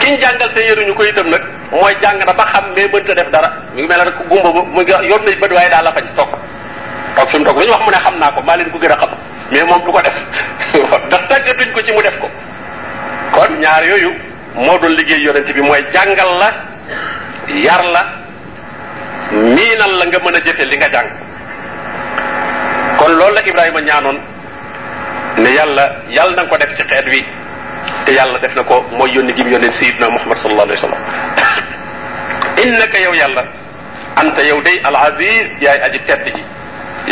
Kiñ 0.00 0.18
jàngal 0.20 0.52
te 0.54 0.60
yëruñu 0.60 0.94
ko 0.94 1.04
itam 1.04 1.28
nag 1.30 1.42
mooy 1.70 1.94
jàng 2.02 2.18
na 2.18 2.32
ba 2.32 2.44
xam 2.52 2.64
mais 2.76 2.88
mënta 2.92 3.14
def 3.14 3.30
dara. 3.30 3.50
Mi 3.74 3.82
ngi 3.82 3.88
mel 3.88 4.00
rek 4.04 4.28
gumba 4.28 4.50
ba 4.52 4.60
mu 4.64 4.80
ngi 4.82 4.90
yor 5.08 5.20
nañ 5.22 5.38
bët 5.40 5.52
waaye 5.52 5.70
daal 5.70 5.84
la 5.84 5.92
fañ 5.92 6.04
toog 6.16 6.28
toog 7.16 7.28
fi 7.28 7.38
mu 7.38 7.44
toog 7.44 7.58
lu 7.58 7.64
ñu 7.66 7.70
wax 7.72 7.80
mu 7.84 7.90
ne 7.90 7.96
xam 8.04 8.18
naa 8.18 8.30
ko 8.32 8.40
maa 8.42 8.56
leen 8.56 8.70
gën 8.70 8.92
a 8.92 8.96
xam 8.96 9.10
mais 9.50 9.64
moom 9.64 9.80
du 9.84 9.92
ko 9.92 10.00
def. 10.02 10.14
Ndax 11.06 11.28
tàggatuñ 11.28 11.72
ko 11.74 11.80
ci 11.82 11.92
mu 11.92 12.02
def 12.02 12.18
ko. 12.20 12.28
Kon 13.32 13.54
ñaar 13.60 13.84
yooyu 13.84 14.10
doon 14.84 14.96
liggéey 15.00 15.24
yonent 15.24 15.48
bi 15.48 15.62
mooy 15.64 15.80
jàngal 15.92 16.30
la 16.40 16.48
yar 17.66 17.82
la 17.94 18.02
miinal 19.32 19.92
la 19.98 20.04
nga 20.06 20.18
mën 20.20 20.36
a 20.36 20.40
jëfe 20.44 20.64
li 20.68 20.76
nga 20.76 20.88
jàng. 20.92 21.10
Kon 22.98 23.12
loolu 23.18 23.34
la 23.34 23.40
Ibrahima 23.46 23.80
ñaanoon 23.80 24.18
ne 25.38 25.48
yàlla 25.50 25.84
yàlla 26.10 26.36
na 26.36 26.48
ko 26.48 26.56
def 26.56 26.70
ci 26.76 26.82
xeet 26.90 27.06
wi 27.08 27.24
te 28.04 28.12
yàlla 28.12 28.38
def 28.38 28.54
na 28.54 28.62
ko 28.64 28.84
mooy 28.98 29.10
yónni 29.14 29.32
gi 29.34 29.42
mu 29.42 29.50
yónni 29.50 29.72
sayidna 29.72 30.08
Muhammad 30.10 30.36
sallallahu 30.38 30.68
alayhi 30.68 30.82
wa 30.82 30.88
sallam. 30.88 31.02
Innaka 32.64 32.98
yow 33.00 33.14
yàlla 33.14 33.42
anta 34.16 34.42
yow 34.42 34.60
day 34.62 34.80
al 34.84 34.96
aziz 34.96 35.46
yaay 35.60 35.80
aji 35.86 35.98
tedd 36.06 36.24
ji 36.28 36.44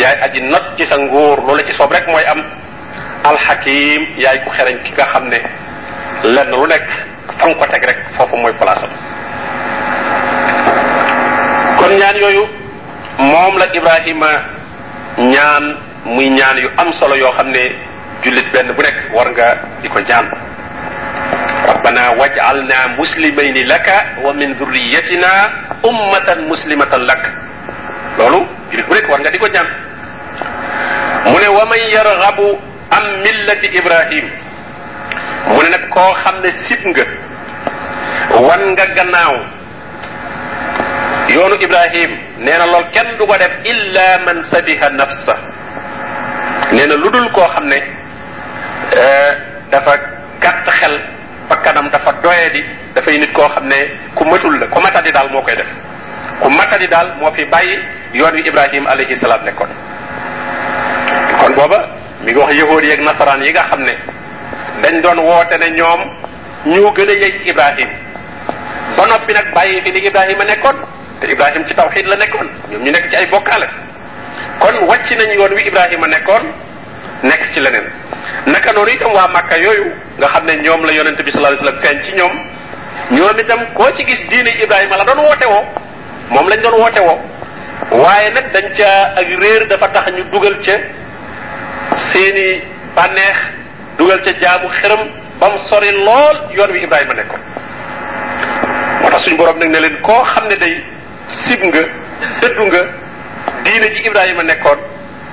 yaay 0.01 0.17
aji 0.25 0.39
not 0.41 0.77
ci 0.77 0.85
sa 0.85 0.95
nguur 0.97 1.41
loola 1.45 1.63
ci 1.65 1.73
soob 1.73 1.91
rek 1.91 2.07
mooy 2.07 2.23
am. 2.25 2.41
Alxakim 3.23 4.01
yaay 4.19 4.43
ku 4.43 4.49
xereñ 4.51 4.77
ki 4.83 4.91
nga 4.93 5.05
xam 5.11 5.27
ne 5.29 5.39
lenn 6.23 6.49
lu 6.51 6.67
nekk 6.67 7.12
nga 7.39 7.55
ko 7.59 7.65
teg 7.71 7.83
rek 7.83 7.99
foofu 8.17 8.35
mooy 8.37 8.53
place 8.53 8.87
kon 11.79 11.91
ñaan 11.99 12.15
yooyu 12.21 12.43
moom 13.19 13.57
la 13.57 13.65
Ibrahima 13.73 14.31
ñaan 15.17 15.63
muy 16.05 16.29
ñaan 16.29 16.57
yu 16.57 16.69
am 16.77 16.91
solo 16.93 17.15
yoo 17.15 17.31
xam 17.37 17.49
ne 17.51 17.63
jullit 18.23 18.51
benn 18.51 18.71
bu 18.73 18.81
nekk 18.81 19.13
war 19.13 19.29
nga 19.31 19.47
di 19.81 19.89
ko 19.89 19.99
ñaan 19.99 20.27
rabbana 21.67 22.11
waj'alna 22.19 22.95
muslimayni 22.97 23.63
laka 23.65 24.19
wa 24.23 24.33
min 24.33 24.53
dhurriyyatina 24.55 25.29
ummatan 25.83 26.47
muslimatan 26.47 27.05
lak. 27.07 27.21
Loolu 28.17 28.47
jullit 28.71 28.85
bu 28.87 28.93
nekk 28.93 29.09
war 29.09 29.19
nga 29.21 29.31
di 29.31 29.37
ko 29.37 29.47
ñaan 29.47 29.67
mu 31.31 31.37
ne 31.39 31.47
wa 31.47 31.65
man 31.65 31.79
yarghabu 31.89 32.47
am 32.91 33.05
millati 33.23 33.67
wan 38.41 38.61
nga 38.73 38.85
gannaaw. 38.95 39.35
Yoonu 41.33 41.55
ibrahim 41.61 42.11
nee 42.39 42.57
na 42.57 42.65
lool 42.67 42.85
kenn 42.93 43.17
du 43.17 43.25
ko 43.25 43.35
def 43.37 43.53
illa 43.65 44.19
man 44.25 44.41
sabiha 44.51 44.89
nafsa. 44.93 45.35
Nee 46.71 46.85
na 46.87 46.95
lu 46.95 47.09
dul 47.09 47.29
koo 47.31 47.47
xam 47.53 47.65
ne 47.67 47.79
dafa 49.71 49.93
gàtt 50.41 50.67
xel 50.69 50.95
bakkanam 51.49 51.89
dafa 51.89 52.11
doyadi 52.21 52.61
dafay 52.95 53.17
nit 53.17 53.31
koo 53.33 53.47
xam 53.49 53.67
ne 53.67 53.79
ku 54.15 54.23
matul 54.25 54.59
la 54.59 54.67
ku 54.67 54.79
matadi 54.81 55.11
daal 55.11 55.29
moo 55.31 55.41
koy 55.41 55.55
def. 55.55 55.67
Ku 56.41 56.49
matadi 56.49 56.87
daal 56.87 57.15
moo 57.19 57.31
fi 57.33 57.45
bàyyi 57.45 57.79
yoon 58.13 58.33
wi 58.35 58.41
ibrahim 58.47 58.85
alayhi 58.87 59.15
salaam 59.15 59.41
nekkoon. 59.45 59.69
Kon 61.41 61.53
booba 61.55 61.79
mi 62.23 62.31
ngi 62.31 62.39
wax 62.39 62.53
yahood 62.53 62.83
yeeg 62.83 62.99
nasaraan 63.01 63.41
yi 63.43 63.51
nga 63.51 63.63
xam 63.69 63.81
ne 63.83 63.95
dañ 64.83 65.01
doon 65.01 65.19
woote 65.25 65.57
ne 65.57 65.69
ñoom 65.71 66.01
ñoo 66.65 66.91
gën 66.93 67.09
a 67.09 67.13
yey 67.13 67.41
ibrahim. 67.49 67.89
Ba 68.97 69.05
noppi 69.07 69.33
nag 69.33 69.53
bàyyi 69.53 69.81
fi 69.81 69.91
ni 69.91 69.99
ibrahima 70.07 70.43
nekkoon 70.43 70.77
te 71.19 71.31
ibrahim 71.31 71.65
ci 71.67 71.73
tawxid 71.75 72.05
la 72.07 72.15
nekkoon 72.15 72.47
ñoom 72.71 72.83
ñu 72.83 72.91
nekk 72.91 73.09
ci 73.09 73.15
ay 73.15 73.27
bokkaale 73.27 73.67
kon 74.59 74.75
wàcc 74.87 75.09
nañ 75.17 75.31
yoon 75.37 75.53
wi 75.53 75.63
ibrahima 75.67 76.07
nekkoon 76.07 76.43
nekk 77.23 77.43
ci 77.53 77.59
leneen 77.59 77.87
naka 78.45 78.71
noonu 78.73 78.91
itam 78.91 79.11
waa 79.13 79.27
màkka 79.27 79.57
yooyu 79.57 79.85
nga 80.17 80.27
xam 80.27 80.45
ne 80.45 80.53
ñoom 80.63 80.85
la 80.85 80.91
yonente 80.93 81.23
bi 81.23 81.31
sallallahu 81.31 81.53
alayhi 81.53 81.65
wasallam 81.65 81.81
feeñ 81.83 82.03
ci 82.03 82.11
ñoom 82.17 82.33
ñoom 83.11 83.39
itam 83.39 83.59
koo 83.73 83.91
ci 83.95 84.03
gis 84.05 84.21
diine 84.29 84.49
ibrahima 84.63 84.97
la 84.97 85.03
doon 85.03 85.23
woote 85.25 85.45
woo 85.45 85.63
moom 86.29 86.47
lañ 86.49 86.59
doon 86.61 86.79
woote 86.79 86.99
woo 86.99 87.19
waaye 88.03 88.29
nag 88.31 88.51
dañ 88.51 88.65
ca 88.77 89.13
ak 89.19 89.27
réer 89.41 89.67
dafa 89.67 89.87
tax 89.89 90.11
ñu 90.15 90.23
dugal 90.31 90.57
ca 90.65 90.75
seeni 91.95 92.61
bànneex 92.95 93.37
dugal 93.97 94.21
ca 94.21 94.31
jaamu 94.39 94.67
xërëm 94.69 95.01
ba 95.39 95.49
mu 95.49 95.57
sori 95.69 95.91
lool 95.91 96.37
yoon 96.57 96.71
wi 96.71 96.83
ibrahima 96.83 97.13
nekkoon 97.13 97.41
moo 99.03 99.17
suñu 99.19 99.37
borom 99.37 99.57
nag 99.59 99.69
ne 99.69 99.79
leen 99.79 99.97
koo 100.01 100.23
xam 100.23 100.47
ne 100.47 100.55
day 100.57 100.83
sib 101.27 101.59
nga 101.63 101.81
dëddu 102.41 102.63
nga 102.67 102.81
diine 103.63 103.87
ji 103.93 103.99
ibrahima 104.07 104.43
nekkoon 104.43 104.79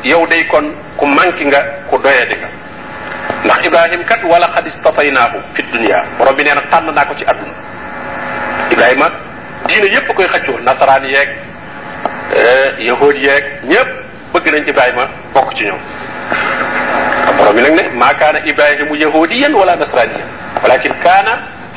yow 0.04 0.26
day 0.26 0.46
kon 0.46 0.66
ku 0.96 1.06
manki 1.06 1.44
nga 1.46 1.60
ku 1.90 1.98
doyadi 1.98 2.34
nga 2.36 2.48
ndax 3.44 3.66
ibrahim 3.66 4.04
kat 4.04 4.22
wala 4.24 4.48
xad 4.54 4.66
istataynahu 4.66 5.38
fi 5.54 5.62
dunia 5.72 6.04
borom 6.18 6.34
bi 6.36 6.44
nee 6.44 6.54
na 6.54 7.04
ko 7.04 7.14
ci 7.14 7.24
àdduna 7.24 7.54
ibrahima 8.70 9.06
diine 9.66 9.86
yépp 9.86 10.08
koy 10.14 10.26
xëccoo 10.26 10.58
nasaraan 10.60 11.04
yeeg 11.04 11.28
yahud 12.78 13.16
yeeg 13.16 13.44
ñépp 13.64 13.90
bëgg 14.32 14.46
nañ 14.52 14.68
ibrahima 14.68 15.04
bokk 15.34 15.54
ci 15.56 15.64
ñoom 15.64 15.80
borom 17.38 17.54
bi 17.56 17.62
nag 17.62 17.74
ne 17.74 17.82
maa 17.98 18.14
kaana 18.14 18.38
ibrahimu 18.44 18.94
yahudiyan 18.96 19.54
wala 19.54 19.76
nasraniyan 19.76 20.28
walakin 20.62 20.94
kaana 21.02 21.32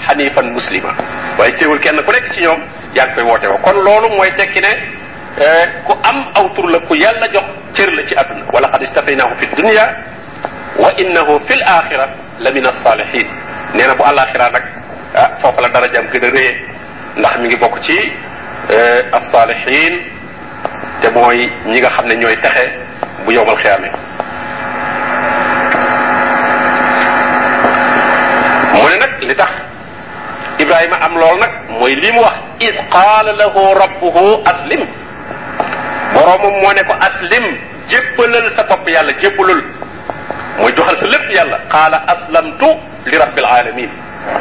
xanifan 0.07 0.51
muslima 0.53 0.91
waaye 1.37 1.53
teewul 1.57 1.79
kenn 1.79 2.01
ku 2.05 2.11
nekk 2.11 2.31
ci 2.33 2.41
ñoom 2.41 2.59
yaa 2.95 3.05
ngi 3.07 3.13
koy 3.15 3.23
woote 3.23 3.47
woo 3.47 3.57
kon 3.65 3.77
loolu 3.83 4.09
mooy 4.17 4.31
tekki 4.35 4.59
ne 4.61 4.71
ku 5.87 5.93
am 6.03 6.17
aw 6.35 6.45
tur 6.55 6.69
la 6.69 6.79
ku 6.87 6.93
yàlla 6.95 7.27
jox 7.33 7.45
cër 7.73 7.89
la 7.93 8.03
ci 8.07 8.15
àdduna 8.15 8.45
wala 8.53 8.67
qad 8.69 8.81
istafaynahu 8.81 9.35
fi 9.35 9.45
dunya 9.55 9.85
wa 10.79 10.89
innahu 10.97 11.39
fi 11.47 11.53
l 11.53 11.63
la 12.39 12.51
min 12.51 12.65
alsalihin 12.65 13.27
nee 13.75 13.87
na 13.87 13.95
bu 13.95 14.03
alaxira 14.03 14.49
nag 14.51 14.63
ah 15.15 15.29
foofu 15.41 15.61
la 15.61 15.69
darajaam 15.69 16.05
gën 16.11 16.25
a 16.25 16.29
réye 16.31 16.53
ndax 17.17 17.37
mi 17.39 17.47
ngi 17.47 17.57
bokk 17.57 17.79
ci 17.81 17.97
alsalihin 19.11 19.93
te 21.01 21.09
mooy 21.09 21.49
ñi 21.65 21.79
nga 21.81 21.89
xam 21.89 22.05
ne 22.07 22.15
ñooy 22.15 22.37
texe 22.41 22.65
bu 23.25 23.31
yowmal 23.31 23.57
xiyaame 23.57 23.89
mu 28.73 28.85
ne 28.89 28.97
nag 28.97 29.11
li 29.21 29.35
tax 29.35 29.51
ibrahima 30.83 31.05
am 31.05 31.13
lool 31.17 31.37
nag 31.39 31.51
mooy 31.79 31.95
li 31.95 32.11
mu 32.11 32.21
wax 32.21 32.35
is 32.59 32.75
qaala 32.91 33.31
lahu 33.41 33.61
rabbuhu 33.81 34.43
aslim 34.51 34.81
boroomam 36.13 36.53
moo 36.61 36.73
ne 36.73 36.83
ko 36.83 36.93
aslim 37.07 37.45
jébbalal 37.89 38.49
sa 38.55 38.63
bopp 38.69 38.87
yàlla 38.89 39.13
jébbalul 39.21 39.61
mooy 40.59 40.71
joxal 40.75 40.97
sa 40.97 41.05
lépp 41.07 41.31
yàlla 41.35 41.57
qaala 41.71 41.97
aslamtu 42.13 42.67
li 43.05 43.17
rabbil 43.17 43.45
alamin 43.45 43.89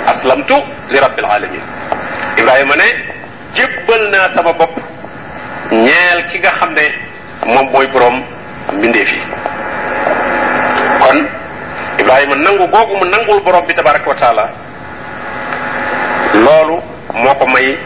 aslamtu 0.07 0.57
li 0.91 0.99
rabbil 0.99 1.25
alamin 1.37 1.63
ibrahima 2.39 2.75
ne 2.77 2.89
jébbal 3.55 4.03
naa 4.11 4.29
sama 4.35 4.53
bopp 4.53 4.75
ñeel 5.73 6.21
ki 6.31 6.39
nga 6.39 6.51
xam 6.59 6.73
ne 6.75 6.87
moom 7.47 7.71
mooy 7.73 7.87
borom 7.87 8.23
mbindeef 8.75 9.11
yi 9.13 9.23
kon 11.03 11.19
ibrahima 11.99 12.35
nangu 12.37 12.67
googu 12.69 12.95
mu 12.99 13.05
nangul 13.05 13.41
borom 13.45 13.67
bi 13.67 13.75
tabaraka 13.75 14.09
wa 14.11 14.15
taala 14.17 14.45
loolu 16.35 16.77
moo 17.15 17.35
ko 17.35 17.47
may 17.47 17.77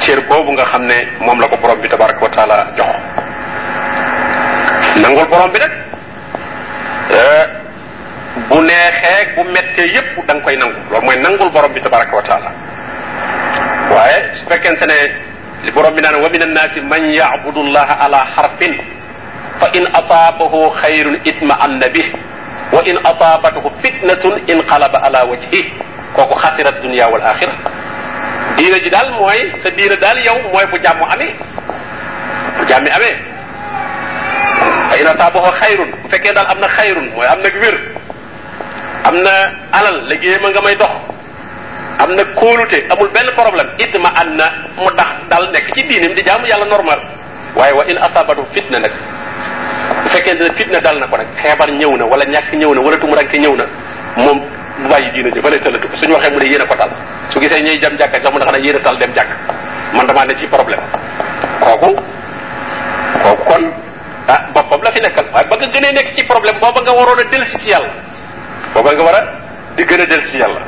cër 0.00 0.20
boobu 0.28 0.52
nga 0.52 0.64
xam 0.64 0.84
ne 0.86 0.98
moom 1.20 1.40
la 1.40 1.48
ko 1.48 1.56
borom 1.56 1.80
bi 1.80 1.88
tabaraka 1.88 2.22
wa 2.24 2.30
taala 2.30 2.56
jox 2.76 2.90
nangul 5.02 5.26
borom 5.28 5.50
bi 5.52 5.58
nag 5.58 5.72
bu 8.48 8.60
neexee 8.60 9.34
bu 9.36 9.42
mettee 9.54 9.88
yépp 9.94 10.26
da 10.26 10.34
nga 10.34 10.42
koy 10.44 10.56
nangu 10.56 10.78
loolu 10.90 11.04
mooy 11.06 11.16
nangul 11.20 11.50
borom 11.50 11.72
bi 11.72 11.80
tabaraka 11.80 12.16
wa 12.16 12.22
taala 12.22 12.50
waaye 13.94 14.34
su 14.34 14.44
fekkente 14.48 14.86
ne 14.86 14.98
li 15.64 15.70
borom 15.72 15.94
bi 15.94 16.00
naan 16.02 16.20
wa 16.22 16.28
min 16.28 16.42
annaasi 16.42 16.80
man 16.80 17.02
yabudu 17.10 17.62
llaha 17.74 17.94
ala 18.06 18.20
xarfin 18.36 18.74
fa 19.60 19.66
in 19.72 19.86
asaabahu 20.00 20.70
xayrun 20.82 21.16
itma 21.24 21.54
anna 21.60 21.88
bih 21.88 22.08
wa 22.72 22.80
in 22.84 22.96
asaabathu 23.04 23.70
fitnatun 23.82 24.34
inqalaba 24.46 24.98
ala 25.06 25.24
wajhih 25.24 25.66
kooku 26.16 26.34
xasira 26.42 26.70
dunia 26.82 27.08
wal 27.12 27.22
axira 27.22 27.52
diina 28.56 28.78
ji 28.80 28.90
daal 28.90 29.10
mooy 29.20 29.52
sa 29.62 29.70
diina 29.70 29.96
daal 29.96 30.18
yow 30.24 30.38
mooy 30.52 30.66
bu 30.70 30.76
jàmm 30.84 31.02
amee 31.12 31.32
bu 32.58 32.62
jàmmi 32.66 32.90
amee 32.90 33.14
fa 34.88 34.94
in 35.00 35.06
asaabahu 35.06 35.50
xayrun 35.60 35.90
bu 36.02 36.08
fekkee 36.08 36.32
daal 36.34 36.46
am 36.52 36.58
na 36.60 36.68
xayrun 36.68 37.06
mooy 37.14 37.26
am 37.26 37.40
na 37.44 37.48
wér 37.62 37.76
am 39.08 39.16
na 39.22 39.34
alal 39.78 39.96
liggéey 40.08 40.38
ma 40.42 40.48
nga 40.50 40.60
may 40.64 40.76
dox 40.76 40.94
am 42.02 42.10
na 42.16 42.24
kóolute 42.40 42.78
amul 42.90 43.08
benn 43.14 43.28
problème 43.36 43.68
itma 43.78 44.10
an 44.20 44.36
na 44.36 44.46
mu 44.76 44.90
dax 44.96 45.10
dal 45.30 45.44
nekk 45.52 45.72
ci 45.74 45.82
diinim 45.88 46.14
di 46.14 46.22
jaamu 46.22 46.46
yàlla 46.46 46.64
normal. 46.66 47.00
Waaye 47.56 47.72
wa 47.72 47.84
in 47.88 47.96
asabatu 47.98 48.44
fitna 48.52 48.78
fekkee 50.12 50.34
ne 50.34 50.50
fitna 50.56 50.80
dal 50.80 50.98
na 51.00 51.06
ko 51.08 51.16
nag 51.16 51.26
feebar 51.42 51.68
ñëw 51.70 51.96
na 51.96 52.04
wala 52.04 52.24
ñàkk 52.24 52.52
ñëw 52.52 52.74
na 52.74 52.80
wala 52.80 52.96
tumuranke 52.98 53.38
ñëw 53.38 53.54
na 53.56 53.64
moom 54.16 54.38
bu 54.82 54.88
bàyyi 54.88 55.10
diina 55.12 55.30
ji 55.30 55.40
fële 55.40 55.58
tëllatu 55.60 55.88
suñu 55.96 56.12
waxee 56.14 56.30
mu 56.32 56.38
ne 56.38 56.44
yéen 56.50 56.60
a 56.62 56.66
ko 56.66 56.74
tal 56.76 56.90
su 57.28 57.40
gisee 57.40 57.62
ñuy 57.62 57.78
dem 57.78 57.96
jàkka 57.96 58.20
sax 58.20 58.32
mu 58.32 58.38
ne 58.38 58.44
xanaa 58.44 58.60
yéen 58.64 58.76
a 58.76 58.80
tal 58.80 58.96
dem 58.98 59.12
jàkk 59.14 59.28
man 59.92 60.06
damaa 60.06 60.24
ne 60.26 60.34
ci 60.36 60.46
problème 60.46 60.82
kooku 61.60 61.90
kooku 63.22 63.44
kon 63.44 63.64
ah 64.28 64.40
boppam 64.54 64.80
la 64.82 64.90
fi 64.92 65.00
nekkal 65.00 65.26
waaye 65.32 65.46
ba 65.48 65.56
nga 65.56 65.66
gënee 65.74 65.92
nekk 65.92 66.14
ci 66.16 66.24
problème 66.26 66.58
booba 66.60 66.80
nga 66.82 66.92
waroon 66.92 67.18
a 67.20 67.24
delsi 67.30 67.58
ci 67.58 67.68
yàlla 67.70 67.92
booba 68.74 68.92
nga 68.92 69.02
war 69.02 69.14
a 69.16 69.22
di 69.76 69.84
gën 69.84 70.00
a 70.00 70.06
delsi 70.06 70.30
ci 70.30 70.38
yàlla 70.38 70.60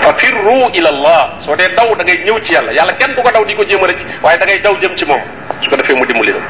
fa 0.00 0.12
firru 0.20 0.68
ila 0.72 0.88
allah 0.88 1.34
soo 1.40 1.54
dee 1.56 1.68
daw 1.74 1.88
da 1.96 2.04
ngay 2.04 2.22
ñëw 2.24 2.38
ci 2.44 2.52
yàlla 2.52 2.72
yàlla 2.72 2.92
kenn 2.94 3.14
du 3.14 3.22
ko 3.22 3.30
daw 3.30 3.44
di 3.44 3.54
ko 3.54 3.64
jéem 3.64 3.82
a 3.82 3.86
rëcc 3.86 4.02
waaye 4.22 4.38
da 4.38 4.44
ngay 4.44 4.60
daw 4.60 4.74
jëm 4.80 4.94
ci 4.96 5.04
moom 5.04 5.20
su 5.60 5.70
ko 5.70 5.76
defee 5.76 5.94
mu 5.96 6.04
dimbali 6.06 6.32
la 6.32 6.40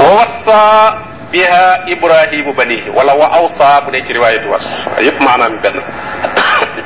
wa 0.00 0.10
wassa 0.16 1.09
biha 1.30 1.84
ibrahimu 1.86 2.52
banihi 2.54 2.90
wala 2.90 3.14
wa 3.14 3.26
awsa 3.32 3.80
bu 3.86 3.90
dee 3.90 4.02
ci 4.06 4.12
riwaayatu 4.12 4.50
was. 4.50 4.66
Yépp 5.00 5.20
maanaam 5.22 5.58
benn 5.62 5.78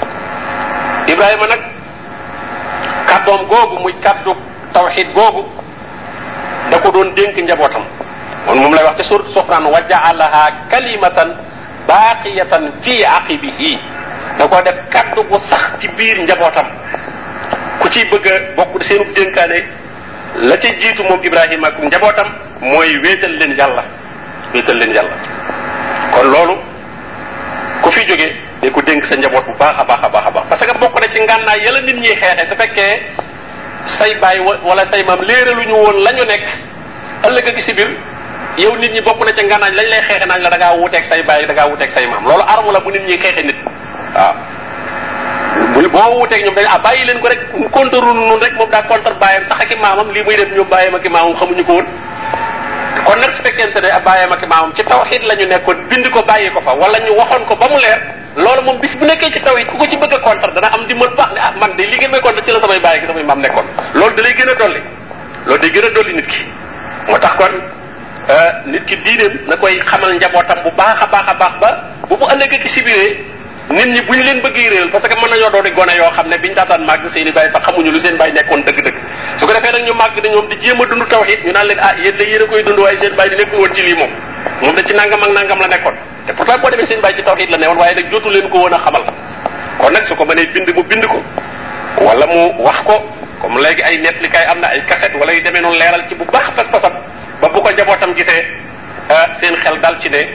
ibrahima 1.12 1.46
nag 1.46 1.62
kàddoom 3.09 3.46
googu 3.48 3.76
muy 3.83 3.92
kàddu 4.04 4.33
tawxid 4.72 5.12
googu 5.14 5.44
da 6.70 6.78
ko 6.80 6.90
doon 6.90 7.14
dénk 7.14 7.37
njabootam 7.40 7.85
moom 8.46 8.59
moom 8.59 8.72
lay 8.74 8.85
wax 8.85 8.96
ca 8.96 9.04
surat 9.04 9.26
soxnaan 9.35 9.66
wa 9.66 9.80
jaalaha 9.88 10.68
kalimatan 10.70 11.28
baaqiyatan 11.88 12.72
fi 12.83 13.04
aqibihi. 13.04 13.78
Da 14.38 14.48
ko 14.48 14.57
def 14.64 14.76
kaddu 14.90 15.22
gu 15.28 15.38
sax 15.38 15.78
ci 15.80 15.88
biir 15.96 16.18
njabootam 16.22 16.66
ku 17.80 17.88
ciy 17.88 18.04
bëgg 18.11 18.26
a 18.26 18.35
bokk 18.57 18.83
seenu 18.83 19.04
dénkaane 19.14 19.59
la 20.48 20.57
ca 20.57 20.68
jiitu 20.80 21.02
moom 21.04 21.20
ibrahima 21.22 21.68
ak 21.68 21.78
njabootam 21.83 22.28
mooy 22.61 22.98
wéetal 23.02 23.33
leen 23.38 23.54
yàlla 23.59 23.85
wéetal 24.54 24.76
leen 24.78 24.94
yàlla 24.94 25.16
kon 26.14 26.26
loolu 26.32 26.54
ku 27.82 27.90
fi 27.90 28.00
jóge 28.08 28.28
day 28.62 28.70
ko 28.70 28.80
dénk 28.82 29.04
sa 29.04 29.16
njaboot 29.16 29.44
bu 29.46 29.52
baax 29.58 29.76
a 29.80 29.84
baax 29.84 30.00
a 30.04 30.08
baax 30.08 30.26
a 30.26 30.30
baax. 30.30 30.44
Parce 30.48 30.64
que 30.66 30.78
bokk 30.78 30.94
na 31.00 31.06
ci 31.12 31.18
ngànnaay 31.20 31.60
yàlla 31.64 31.80
nit 31.82 31.96
ñi 31.96 32.08
xeexe 32.20 32.46
su 32.48 32.54
fekkee 32.56 33.02
say 33.98 34.14
baay 34.20 34.38
wala 34.40 34.84
say 34.90 35.02
maam 35.04 35.20
léeraluñu 35.20 35.74
woon 35.74 36.02
la 36.04 36.12
ñu 36.12 36.24
nekk 36.24 36.46
ëllëg 37.26 37.54
gi 37.56 37.60
si 37.62 37.72
biir 37.72 37.90
yow 38.58 38.76
nit 38.76 38.92
ñi 38.92 39.00
bokk 39.02 39.20
na 39.26 39.32
ci 39.36 39.44
ngànnaay 39.44 39.72
lañ 39.74 39.86
lay 39.88 40.02
xeexe 40.08 40.26
naañ 40.26 40.40
la 40.42 40.50
da 40.50 40.56
ngaa 40.58 40.76
wuteeg 40.80 41.04
say 41.08 41.22
baay 41.22 41.46
da 41.46 41.52
ngaa 41.54 41.68
wuteeg 41.68 41.90
say 41.90 42.06
maam. 42.06 42.24
Loolu 42.24 42.44
arme 42.46 42.72
la 42.72 42.80
bu 42.80 42.90
nit 42.90 43.02
ñi 43.06 43.18
xeexe 43.18 43.42
nit. 43.42 43.56
Waaw. 44.14 44.34
Boo 45.94 46.18
wuteeg 46.20 46.44
ñoom 46.44 46.54
dañ 46.54 46.66
ah 46.72 46.78
bàyyi 46.78 47.04
leen 47.06 47.20
ko 47.20 47.28
rek 47.28 47.40
contre 47.70 48.00
nun 48.00 48.40
rek 48.40 48.54
moom 48.58 48.70
daa 48.70 48.82
contre 48.82 49.12
bàyyam 49.20 49.44
sax 49.48 49.60
ak 49.60 49.70
i 49.70 49.76
maamam 49.76 50.10
lii 50.10 50.22
muy 50.24 50.36
def 50.36 50.48
ñoom 50.56 50.68
bàyyam 50.68 50.94
ak 50.94 51.04
i 51.04 51.08
maamam 51.08 51.36
xamuñu 51.36 51.64
ko 51.64 51.72
woon 51.74 51.86
kon 53.07 53.18
nag 53.20 53.30
su 53.37 53.42
fekkente 53.42 53.80
ne 53.80 53.88
bàyyam 54.04 54.33
ak 54.33 54.46
maamam 54.46 54.72
ci 54.76 54.85
tawxid 54.85 55.22
la 55.24 55.35
ñu 55.35 55.46
nekkoon 55.46 55.88
bind 55.88 56.11
ko 56.11 56.22
bàyyi 56.22 56.50
ko 56.50 56.61
fa. 56.61 56.72
Wala 56.74 56.98
ñu 57.00 57.12
waxoon 57.18 57.44
ko 57.46 57.57
ba 57.57 57.66
mu 57.68 57.78
leer 57.78 58.00
loolu 58.37 58.62
moom 58.62 58.78
bis 58.80 58.94
bu 58.98 59.04
nekkee 59.07 59.30
ci 59.33 59.40
tawhid 59.40 59.66
ku 59.66 59.76
ko 59.76 59.87
ci 59.87 59.96
bëgg 59.96 60.12
a 60.12 60.18
contre 60.20 60.52
dana 60.54 60.68
am 60.74 60.87
di 60.87 60.94
mën 60.94 61.14
baax 61.16 61.33
ne 61.35 61.40
ah 61.40 61.52
man 61.61 61.76
de 61.76 61.83
li 61.85 61.96
ngeen 61.96 62.11
may 62.11 62.20
contre 62.20 62.42
ci 62.44 62.50
la 62.52 62.61
samay 62.61 62.80
bàyyi 62.80 63.00
ak 63.02 63.07
samay 63.09 63.22
maam 63.24 63.40
nekkoon 63.40 63.66
loolu 63.94 64.14
da 64.16 64.22
lay 64.22 64.35
gën 64.35 64.48
a 64.48 64.54
dolli 64.54 64.80
loolu 65.46 65.61
day 65.61 65.70
gën 65.70 65.85
a 65.85 65.90
dolli 65.90 66.14
nit 66.14 66.26
ki 66.26 66.44
moo 67.09 67.18
tax 67.18 67.35
kon 67.37 67.54
nit 68.66 68.85
ki 68.87 68.96
diineem 69.04 69.46
na 69.48 69.57
koy 69.57 69.78
xamal 69.80 70.12
njabootam 70.14 70.59
bu 70.64 70.70
baax 70.76 71.02
a 71.02 71.07
baax 71.07 71.26
a 71.28 71.35
baax 71.35 71.54
ba 71.61 71.70
bu 72.09 72.16
bu 72.16 72.24
ëllëgee 72.26 72.59
ki 72.62 72.68
sibiree 72.68 73.24
nit 73.70 73.87
ñi 73.87 74.00
bu 74.03 74.12
ñu 74.14 74.22
leen 74.22 74.40
bëggee 74.40 74.68
réeral 74.68 74.90
parce 74.90 75.09
que 75.09 75.14
mën 75.20 75.31
nañoo 75.31 75.50
doon 75.50 75.70
gone 75.74 75.94
yoo 75.96 76.11
xam 76.16 76.29
ne 76.29 76.37
biñ 76.38 76.55
daataan 76.55 76.85
màgg 76.85 77.09
seen 77.11 77.27
i 77.27 77.33
bàyyi 77.33 77.50
fa 77.53 77.61
xamuñu 77.61 77.90
lu 77.90 77.98
seen 78.00 78.16
bàyyi 78.16 78.33
nekkoon 78.35 78.62
dëgg-dëgg 78.64 78.96
su 79.38 79.46
ko 79.46 79.53
defee 79.53 79.72
nag 79.72 79.85
ñu 79.85 79.94
màgg 79.94 80.20
di 80.20 80.29
ñoom 80.29 80.48
di 80.48 80.57
jéem 80.61 80.81
a 80.81 80.85
dund 80.87 81.09
tawxid 81.09 81.40
ñu 81.44 81.53
naan 81.53 81.66
leen 81.66 81.79
ah 81.81 81.94
yéen 82.03 82.16
de 82.16 82.24
yéen 82.24 82.42
a 82.42 82.46
koy 82.46 82.62
dund 82.62 82.79
waaye 82.79 82.96
seen 82.98 83.14
bàyyi 83.16 83.31
di 83.31 83.37
nekkul 83.42 83.59
woon 83.59 83.72
ci 83.74 83.83
lii 83.83 83.94
moom 83.96 84.11
moom 84.62 84.74
da 84.77 84.83
ci 84.85 84.92
nangam 84.94 85.22
ak 85.22 85.31
nangam 85.33 85.59
la 85.61 85.66
nekkoon 85.68 85.94
te 86.27 86.33
pourtant 86.35 86.59
boo 86.61 86.70
demee 86.70 86.87
seen 86.87 87.00
bàyyi 87.00 87.16
ci 87.16 87.22
tawxid 87.22 87.50
la 87.50 87.57
newoon 87.57 87.79
waaye 87.79 87.94
nag 87.94 88.11
jotu 88.11 88.29
leen 88.31 88.48
ko 88.50 88.59
woon 88.59 88.72
a 88.74 88.79
xamal 88.85 89.05
kon 89.79 89.90
nag 89.92 90.03
su 90.05 90.14
ko 90.14 90.24
mënee 90.24 90.46
bind 90.53 90.68
mu 90.74 90.83
bind 90.85 91.07
ko. 91.07 91.22
Wala 92.05 92.27
mu 92.27 92.53
wax 92.62 92.83
ko 92.85 92.94
comme 93.40 93.59
léegi 93.62 93.83
ay 93.83 93.98
nettlikaay 93.98 94.44
am 94.46 94.61
na 94.61 94.68
ay 94.68 94.83
cassette 94.85 95.14
wala 95.16 95.33
yu 95.33 95.42
demee 95.42 95.61
noonu 95.61 95.79
leeral 95.79 96.05
ci 96.09 96.14
bu 96.14 96.24
baax 96.24 96.50
pas-pasam. 96.57 96.92
Ba 97.40 97.48
bu 97.48 97.61
ko 97.61 97.70
njabootam 97.70 98.14
gisee 98.14 98.44
seen 99.40 99.55
xel 99.57 99.81
dal 99.81 99.96
ci 100.00 100.11
ne 100.11 100.29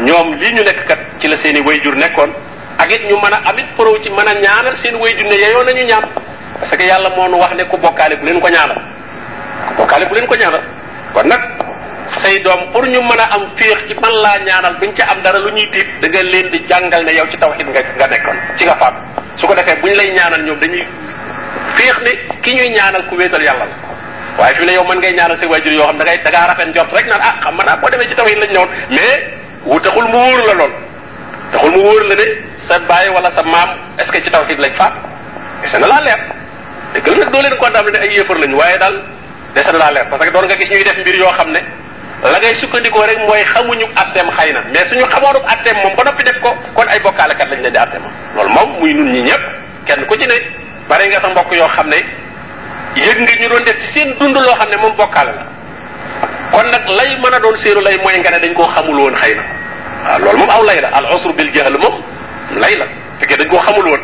ñoom 0.00 0.34
lii 0.40 0.52
ñu 0.54 0.62
nekk 0.62 0.84
kat 0.86 0.98
ci 1.18 1.28
la 1.28 1.36
seen 1.36 1.56
i 1.56 1.60
wayjur 1.60 1.94
nekkoon 1.96 2.32
ak 2.78 2.90
it 2.90 3.02
ñu 3.08 3.16
mën 3.16 3.32
a 3.32 3.40
amit 3.50 3.68
pro 3.76 3.96
ci 4.02 4.10
mën 4.10 4.28
a 4.28 4.34
ñaanal 4.34 4.76
seen 4.78 4.94
wayjur 4.96 5.26
ne 5.28 5.34
yeyoo 5.36 5.64
nañu 5.64 5.84
ñaan. 5.84 6.04
Parce 6.60 6.76
que 6.76 6.84
yàlla 6.84 7.10
moo 7.16 7.28
nu 7.28 7.36
wax 7.38 7.54
ne 7.54 7.64
ku 7.64 7.76
bokkaale 7.78 8.16
bu 8.16 8.24
leen 8.26 8.40
ko 8.40 8.48
ñaanal. 8.48 8.76
Ku 9.68 9.74
bokkaale 9.82 10.06
bu 10.06 10.14
leen 10.14 10.26
ko 10.26 10.34
ñaanal. 10.36 10.62
Kon 11.12 11.24
nag 11.28 11.40
say 12.08 12.38
doom 12.42 12.70
pour 12.72 12.84
ñu 12.86 13.00
mën 13.02 13.18
a 13.18 13.24
am 13.34 13.42
féex 13.56 13.86
ci 13.86 13.94
man 13.94 14.12
laa 14.22 14.38
ñaanal 14.38 14.76
buñ 14.78 14.92
ca 14.94 15.04
am 15.10 15.20
dara 15.22 15.38
lu 15.38 15.50
ñuy 15.50 15.68
tiit 15.70 15.86
da 16.00 16.08
nga 16.08 16.22
leen 16.22 16.50
di 16.50 16.64
jàngal 16.68 17.04
ne 17.04 17.12
yow 17.12 17.26
ci 17.30 17.36
tawxid 17.38 17.66
nga 17.68 17.80
nga 17.96 18.06
nekkoon 18.06 18.36
ci 18.56 18.64
nga 18.64 18.74
faat 18.76 18.94
su 19.36 19.46
ko 19.46 19.54
defee 19.54 19.76
buñ 19.80 19.94
lay 19.94 20.10
ñaanal 20.12 20.42
ñoom 20.44 20.58
dañuy 20.58 20.86
féex 21.76 21.98
ne 22.02 22.10
ki 22.42 22.54
ñuy 22.54 22.68
ñaanal 22.70 23.06
ku 23.08 23.14
wéetal 23.16 23.42
yàlla 23.42 23.64
la. 23.64 23.74
Waaye 24.38 24.54
fi 24.54 24.64
ne 24.66 24.72
yow 24.72 24.84
mën 24.84 24.98
ngay 24.98 25.14
ñaanal 25.14 25.38
say 25.38 25.46
wayjur 25.48 25.72
yoo 25.72 25.86
xam 25.86 25.98
da 25.98 26.04
ngay 26.04 26.18
da 26.24 26.30
ngaa 26.30 26.46
rafet 26.48 26.66
njort 26.68 26.92
rek 26.92 27.06
naan 27.06 27.20
ah 27.22 27.34
xam 27.42 27.56
naa 27.56 27.76
boo 27.76 27.90
demee 27.90 28.08
ci 28.08 28.14
tawxid 28.14 28.38
lañ 28.38 28.50
ñëwoon 28.52 28.70
mais 28.90 29.18
wu 29.64 29.80
taxul 29.80 30.04
mu 30.08 30.16
wóor 30.18 30.46
la 30.46 30.54
lool 30.54 30.72
taxul 31.52 31.70
mu 31.72 31.78
wóor 31.82 32.02
la 32.04 32.14
ne 32.14 32.26
sa 32.66 32.78
baay 32.78 33.08
wala 33.10 33.30
sa 33.30 33.42
maam 33.42 33.70
est 33.98 34.04
ce 34.04 34.12
que 34.12 34.22
ci 34.22 34.30
tawxid 34.30 34.58
lañ 34.58 34.72
faat 34.74 34.92
dese 35.62 35.78
na 35.78 35.86
laa 35.86 36.00
leer 36.00 36.20
dëgg 36.94 37.06
la 37.08 37.16
nag 37.24 37.30
doo 37.32 37.42
leen 37.42 37.56
condamné 37.56 37.90
ne 37.92 37.98
ay 37.98 38.12
yëfar 38.18 38.36
lañu 38.38 38.56
waaye 38.56 38.78
daal 38.78 38.96
dese 39.54 39.70
na 39.72 39.78
laa 39.78 39.92
leer 39.92 40.06
parce 40.10 40.24
que 40.24 40.30
doon 40.32 40.44
nga 40.46 40.56
gis 40.56 40.70
ñuy 40.70 40.82
def 40.84 40.98
mbir 40.98 41.16
yoo 41.16 41.30
xam 41.36 41.50
ne 41.50 41.60
la 42.22 42.38
ngay 42.38 42.54
sukkandikoo 42.54 43.02
rek 43.02 43.18
mooy 43.26 43.44
xamuñu 43.44 43.86
atteem 43.96 44.28
xëy 44.30 44.52
na 44.52 44.60
mais 44.72 44.84
suñu 44.88 45.04
xamoonu 45.06 45.38
atteem 45.46 45.76
moom 45.82 45.94
ba 45.96 46.02
noppi 46.04 46.22
def 46.24 46.38
ko 46.40 46.54
kon 46.74 46.86
ay 46.88 47.00
bokkaalekat 47.00 47.48
lañ 47.48 47.60
leen 47.62 47.72
di 47.72 47.78
atteem 47.78 48.02
loolu 48.34 48.48
moom 48.50 48.78
muy 48.80 48.94
nun 48.94 49.12
ñi 49.12 49.22
ñëpp 49.22 49.42
kenn 49.86 50.06
ku 50.06 50.14
ci 50.18 50.26
ne 50.26 50.36
bari 50.88 51.08
nga 51.08 51.20
sa 51.20 51.28
mbokk 51.28 51.52
yoo 51.52 51.68
xam 51.68 51.88
ne 51.88 51.96
yëg 52.96 53.18
nga 53.20 53.32
ñu 53.40 53.48
doon 53.48 53.64
def 53.64 53.76
ci 53.80 53.86
seen 53.92 54.14
dund 54.18 54.34
loo 54.36 54.54
xam 54.54 54.68
ne 54.70 54.76
moom 54.76 54.94
bokkaale 54.96 55.32
la 55.34 55.44
kon 56.52 56.66
nag 56.70 56.88
lay 56.88 57.16
mën 57.18 57.34
a 57.34 57.40
doon 57.40 57.56
séeru 57.56 57.80
lay 57.80 57.98
mooy 57.98 58.18
nga 58.20 58.30
ne 58.30 58.38
dañ 58.38 58.54
koo 58.54 58.66
xamul 58.74 58.98
woon 59.00 59.14
xëy 59.14 59.34
na 59.34 59.42
waaw 60.04 60.18
loolu 60.24 60.38
moom 60.38 60.50
aw 60.50 60.62
lay 60.64 60.80
la 60.80 60.88
al 60.98 61.06
usru 61.14 61.32
bil 61.32 61.50
jahl 61.52 61.76
moom 61.78 61.94
lay 62.62 62.74
la 62.76 62.86
fekkee 63.20 63.36
dañ 63.36 63.48
koo 63.50 63.60
xamul 63.60 63.86
woon 63.90 64.02